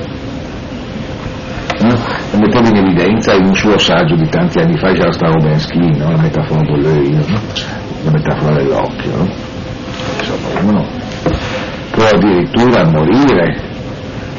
No? 1.80 1.98
Metteva 2.38 2.68
in 2.68 2.76
evidenza 2.76 3.34
in 3.34 3.46
un 3.46 3.54
suo 3.54 3.76
saggio 3.76 4.14
di 4.14 4.28
tanti 4.28 4.60
anni 4.60 4.78
fa, 4.78 4.92
già 4.92 5.10
stavo 5.10 5.34
ben 5.38 5.58
no? 5.98 6.12
la 6.12 6.22
metafora 6.22 6.62
dell'oio, 6.62 7.24
no? 7.26 7.40
la 8.04 8.10
metafora 8.12 8.54
dell'occhio. 8.54 9.16
No? 9.16 9.28
Insomma, 10.18 10.60
uno 10.60 10.86
può 11.90 12.04
addirittura 12.04 12.84
morire 12.84 13.70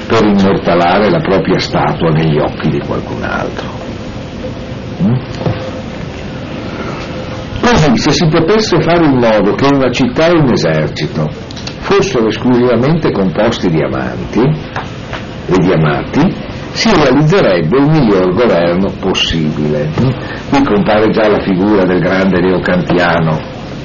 per 0.07 0.24
immortalare 0.24 1.09
la 1.09 1.20
propria 1.20 1.59
statua 1.59 2.11
negli 2.11 2.38
occhi 2.39 2.70
di 2.70 2.80
qualcun 2.80 3.24
altro. 3.24 3.68
Mm? 5.01 5.42
Così, 7.84 7.97
se 7.97 8.11
si 8.11 8.27
potesse 8.29 8.79
fare 8.79 9.03
in 9.05 9.17
modo 9.17 9.55
che 9.55 9.67
una 9.69 9.91
città 9.91 10.27
e 10.27 10.38
un 10.38 10.49
esercito 10.53 11.29
fossero 11.79 12.27
esclusivamente 12.27 13.11
composti 13.11 13.69
di 13.69 13.81
amanti 13.84 14.39
e 14.39 15.57
di 15.57 15.69
amati, 15.69 16.34
si 16.71 16.89
realizzerebbe 16.95 17.77
il 17.77 17.89
miglior 17.89 18.34
governo 18.34 18.89
possibile. 19.01 19.89
Qui 20.49 20.63
compare 20.63 21.09
già 21.09 21.27
la 21.27 21.41
figura 21.41 21.84
del 21.84 21.99
grande 21.99 22.39
neocantiano 22.39 23.38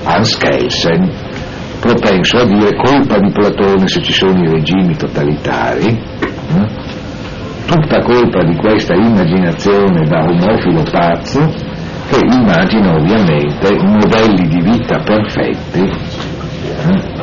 Hans 0.04 0.36
Kelsen, 0.36 1.10
propenso 1.80 2.36
a 2.36 2.44
dire 2.44 2.76
colpa 2.76 3.18
di 3.18 3.32
Platone 3.32 3.88
se 3.88 4.00
ci 4.00 4.12
sono 4.12 4.38
i 4.44 4.48
regimi 4.48 4.96
totalitari, 4.96 6.00
tutta 7.66 8.00
colpa 8.02 8.44
di 8.44 8.54
questa 8.54 8.94
immaginazione 8.94 10.06
da 10.06 10.22
omofilo 10.22 10.84
pazzo 10.88 11.67
che 12.08 12.20
immagina 12.24 12.94
ovviamente 12.94 13.76
modelli 13.84 14.48
di 14.48 14.60
vita 14.62 14.98
perfetti 14.98 15.82
eh, 15.82 17.16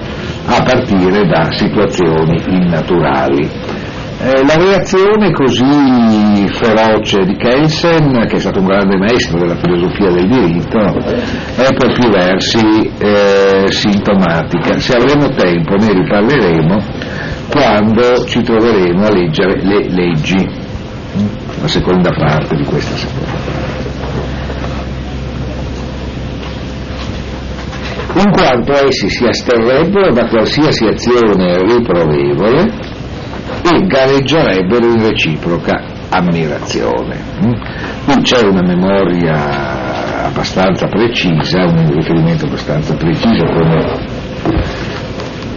a 0.47 0.61
partire 0.63 1.25
da 1.25 1.51
situazioni 1.51 2.41
innaturali. 2.47 3.49
Eh, 4.17 4.45
la 4.45 4.55
reazione 4.55 5.31
così 5.31 6.47
feroce 6.47 7.25
di 7.25 7.35
Kelsen, 7.35 8.25
che 8.27 8.37
è 8.37 8.39
stato 8.39 8.59
un 8.59 8.65
grande 8.65 8.97
maestro 8.97 9.39
della 9.39 9.57
filosofia 9.57 10.09
del 10.09 10.27
diritto, 10.27 10.79
è 10.79 11.73
per 11.73 11.93
più 11.93 12.09
versi 12.09 12.91
eh, 12.97 13.65
sintomatica. 13.69 14.79
Se 14.79 14.95
avremo 14.95 15.27
tempo 15.29 15.75
ne 15.75 15.93
riparleremo 15.93 16.77
quando 17.51 18.23
ci 18.25 18.41
troveremo 18.41 19.05
a 19.05 19.11
leggere 19.11 19.61
le 19.61 19.89
leggi, 19.89 20.47
la 21.61 21.67
seconda 21.67 22.11
parte 22.11 22.55
di 22.55 22.63
questa 22.63 22.95
seconda 22.95 23.31
parte. 23.31 23.84
In 28.15 28.31
quanto 28.31 28.71
essi 28.73 29.09
si 29.09 29.25
asterrebbero 29.25 30.13
da 30.13 30.27
qualsiasi 30.27 30.85
azione 30.85 31.61
riprovevole 31.63 32.71
e 33.61 33.85
gareggerebbero 33.85 34.85
in 34.85 35.01
reciproca 35.01 35.83
ammirazione. 36.09 37.17
Mm? 37.45 37.53
Qui 38.05 38.21
c'è 38.21 38.41
una 38.41 38.61
memoria 38.61 40.25
abbastanza 40.25 40.87
precisa, 40.87 41.65
un 41.65 41.91
riferimento 41.93 42.45
abbastanza 42.45 42.95
preciso 42.95 43.43
come, 43.45 44.07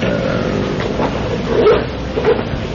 eh, 0.01 0.57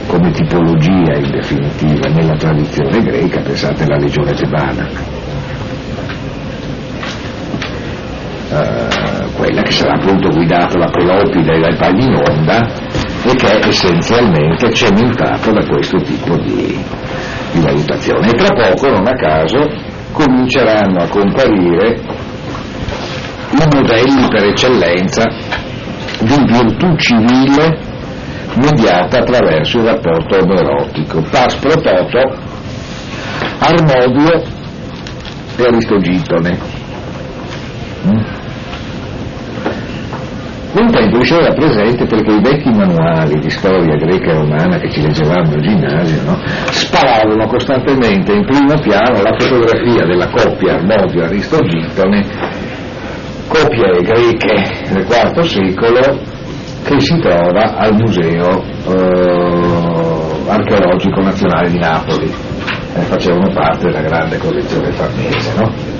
come 0.06 0.30
tipologia 0.30 1.14
in 1.18 1.30
definitiva 1.30 2.08
nella 2.08 2.36
tradizione 2.36 3.00
greca, 3.02 3.40
pensate 3.40 3.84
alla 3.84 3.98
legione 3.98 4.32
tebana. 4.32 4.88
Uh, 8.50 8.93
quella 9.36 9.62
che 9.62 9.72
sarà 9.72 9.94
appunto 9.94 10.28
guidata 10.28 10.78
da 10.78 10.86
Pelopide 10.86 11.54
e 11.54 11.60
dai 11.60 11.76
Palinonda 11.76 12.66
e 13.24 13.34
che 13.34 13.58
è 13.58 13.66
essenzialmente 13.66 14.72
cementato 14.72 15.52
da 15.52 15.64
questo 15.66 15.98
tipo 15.98 16.36
di, 16.36 16.82
di 17.52 17.60
valutazione. 17.60 18.28
E 18.28 18.32
tra 18.32 18.54
poco, 18.54 18.88
non 18.88 19.06
a 19.06 19.14
caso, 19.14 19.68
cominceranno 20.12 21.02
a 21.02 21.08
comparire 21.08 22.00
i 23.50 23.66
modelli 23.72 24.26
per 24.28 24.44
eccellenza 24.44 25.22
di 26.20 26.44
virtù 26.46 26.96
civile 26.96 27.92
mediata 28.56 29.18
attraverso 29.18 29.78
il 29.78 29.84
rapporto 29.84 30.38
omoerotico. 30.38 31.22
Pas 31.30 31.54
pro 31.56 31.80
toto, 31.80 32.38
Armodio 33.58 34.42
e 35.56 35.62
Aristogitone. 35.62 36.58
Mm? 38.06 38.33
Un 40.76 40.90
tempo 40.90 41.18
il 41.18 41.32
era 41.32 41.52
presente 41.52 42.04
perché 42.04 42.32
i 42.32 42.40
vecchi 42.40 42.68
manuali 42.70 43.38
di 43.38 43.48
storia 43.48 43.94
greca 43.94 44.32
e 44.32 44.34
romana 44.34 44.76
che 44.76 44.90
ci 44.90 45.02
leggevamo 45.02 45.52
al 45.52 45.60
ginnasio 45.60 46.22
no, 46.24 46.36
sparavano 46.70 47.46
costantemente 47.46 48.32
in 48.32 48.44
primo 48.44 48.74
piano 48.80 49.22
la 49.22 49.36
fotografia 49.38 50.04
della 50.04 50.28
coppia 50.28 50.74
Armodio-Aristogitone, 50.74 52.26
coppie 53.46 54.02
greche 54.02 54.92
del 54.92 55.06
IV 55.06 55.40
secolo 55.42 56.18
che 56.82 57.00
si 57.00 57.20
trova 57.20 57.76
al 57.76 57.94
Museo 57.94 58.64
eh, 58.88 60.50
Archeologico 60.50 61.20
Nazionale 61.20 61.70
di 61.70 61.78
Napoli. 61.78 62.26
Eh, 62.96 63.00
facevano 63.00 63.48
parte 63.52 63.86
della 63.86 64.02
grande 64.02 64.38
collezione 64.38 64.90
farnese. 64.90 65.54
No? 65.56 65.93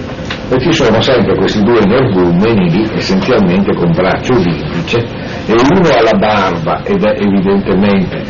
E 0.49 0.61
ci 0.61 0.72
sono 0.72 1.01
sempre 1.01 1.36
questi 1.36 1.62
due 1.62 1.80
energumeni 1.80 2.86
essenzialmente 2.95 3.74
con 3.74 3.90
braccio 3.92 4.34
d'indice 4.34 4.99
e 5.47 5.53
uno 5.53 5.88
ha 5.88 6.03
la 6.03 6.18
barba 6.18 6.82
ed 6.84 7.03
è 7.03 7.16
evidentemente 7.18 8.22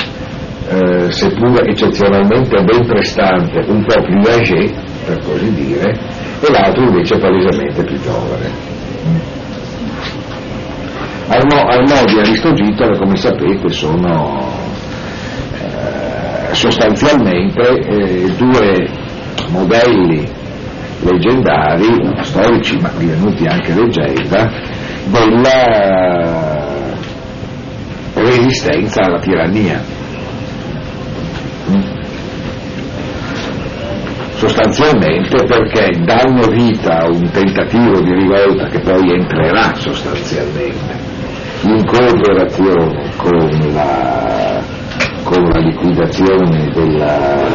eh, 0.68 1.10
seppur 1.10 1.68
eccezionalmente 1.68 2.62
ben 2.62 2.86
prestante 2.86 3.64
un 3.66 3.84
po' 3.84 4.00
più 4.02 4.18
âgé 4.30 4.72
per 5.04 5.18
così 5.24 5.52
dire 5.52 5.92
e 6.40 6.50
l'altro 6.50 6.82
invece 6.84 7.18
palesemente 7.18 7.84
più 7.84 7.98
giovane. 8.00 8.72
Arnodi 11.26 12.16
e 12.16 12.20
Aristogitone 12.20 12.98
come 12.98 13.16
sapete 13.16 13.68
sono 13.70 14.50
eh, 15.58 16.54
sostanzialmente 16.54 17.60
eh, 17.60 18.30
due 18.36 18.88
modelli 19.48 20.42
leggendari, 21.04 22.22
storici 22.22 22.78
ma 22.80 22.90
divenuti 22.96 23.46
anche 23.46 23.74
leggenda, 23.74 24.50
della 25.06 26.64
resistenza 28.14 29.02
alla 29.02 29.18
tirannia. 29.18 29.82
Sostanzialmente 34.36 35.44
perché 35.44 35.90
danno 36.04 36.46
vita 36.48 36.98
a 36.98 37.06
un 37.06 37.30
tentativo 37.30 38.00
di 38.00 38.12
rivolta 38.12 38.66
che 38.66 38.80
poi 38.80 39.12
entrerà 39.12 39.74
sostanzialmente 39.74 41.12
in 41.62 41.82
cooperazione 41.86 43.10
con 43.16 43.72
la, 43.72 44.62
con 45.22 45.42
la 45.44 45.60
liquidazione 45.60 46.70
della, 46.74 47.46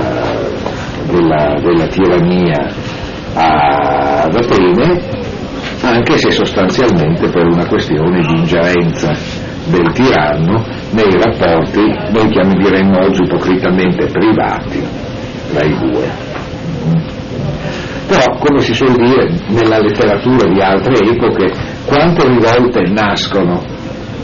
della, 1.11 1.59
della 1.61 1.87
tirannia 1.87 2.78
ad 3.39 4.35
Atene, 4.35 4.99
anche 5.81 6.17
se 6.17 6.31
sostanzialmente 6.31 7.29
per 7.29 7.45
una 7.45 7.65
questione 7.65 8.19
di 8.19 8.39
ingerenza 8.39 9.13
del 9.65 9.91
tiranno 9.93 10.65
nei 10.91 11.11
rapporti, 11.21 11.79
noi 12.11 12.29
chiameremmo 12.29 12.99
oggi 12.99 13.23
ipocritamente 13.23 14.07
privati, 14.07 14.83
tra 15.53 15.65
i 15.65 15.77
due. 15.77 16.27
Però, 18.07 18.37
come 18.39 18.59
si 18.59 18.73
suol 18.73 18.95
dire 18.95 19.31
nella 19.49 19.79
letteratura 19.79 20.47
di 20.47 20.59
altre 20.59 20.95
epoche, 20.97 21.51
quante 21.85 22.27
rivolte 22.27 22.81
nascono 22.91 23.63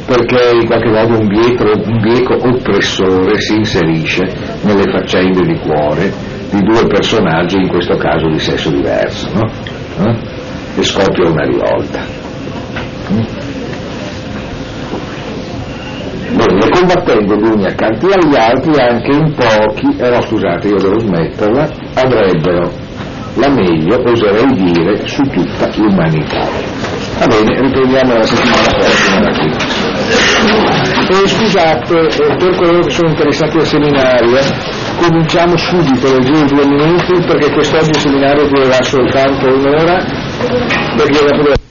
perché 0.05 0.51
in 0.53 0.67
qualche 0.67 0.89
modo 0.89 1.17
un 1.19 1.27
bieco, 1.27 2.35
oppressore 2.47 3.39
si 3.39 3.55
inserisce 3.55 4.21
nelle 4.61 4.91
faccende 4.91 5.41
di 5.41 5.57
cuore 5.59 6.24
di 6.51 6.61
due 6.61 6.85
personaggi, 6.87 7.57
in 7.57 7.67
questo 7.67 7.95
caso 7.95 8.27
di 8.27 8.39
sesso 8.39 8.69
diverso, 8.69 9.29
no? 9.33 9.49
eh? 10.05 10.17
e 10.77 10.83
scoppia 10.83 11.29
una 11.29 11.43
rivolta. 11.43 12.23
Bene, 16.35 16.69
combattendo 16.69 17.35
gli 17.35 17.47
uni 17.47 17.65
accanto 17.65 18.07
agli 18.07 18.35
altri, 18.35 18.79
anche 18.81 19.11
in 19.11 19.33
pochi, 19.33 19.95
eh 19.97 20.09
no 20.09 20.21
scusate, 20.21 20.67
io 20.67 20.77
devo 20.77 20.99
smetterla, 20.99 21.69
avrebbero 21.93 22.71
la 23.35 23.49
meglio, 23.49 24.01
oserei 24.05 24.53
dire, 24.53 25.07
su 25.07 25.21
tutta 25.23 25.69
l'umanità. 25.75 26.47
Va 27.19 27.25
bene, 27.27 27.61
riprendiamo 27.61 28.13
la 28.15 28.23
settimana 28.23 28.67
prossima 28.77 29.19
da 29.19 29.29
qui. 29.31 29.51
E 31.07 31.27
scusate, 31.27 31.99
eh, 31.99 32.35
per 32.35 32.55
coloro 32.55 32.79
che 32.81 32.91
sono 32.91 33.09
interessati 33.09 33.57
al 33.57 33.65
seminario, 33.65 34.39
cominciamo 34.95 35.57
subito 35.57 36.19
giro 36.19 36.43
di 36.43 36.53
due 36.53 36.65
minuti 36.67 37.25
perché 37.25 37.51
quest'oggi 37.51 37.89
il 37.89 37.99
seminario 37.99 38.47
durerà 38.47 38.81
soltanto 38.83 39.45
un'ora 39.47 40.03
perché 40.95 41.64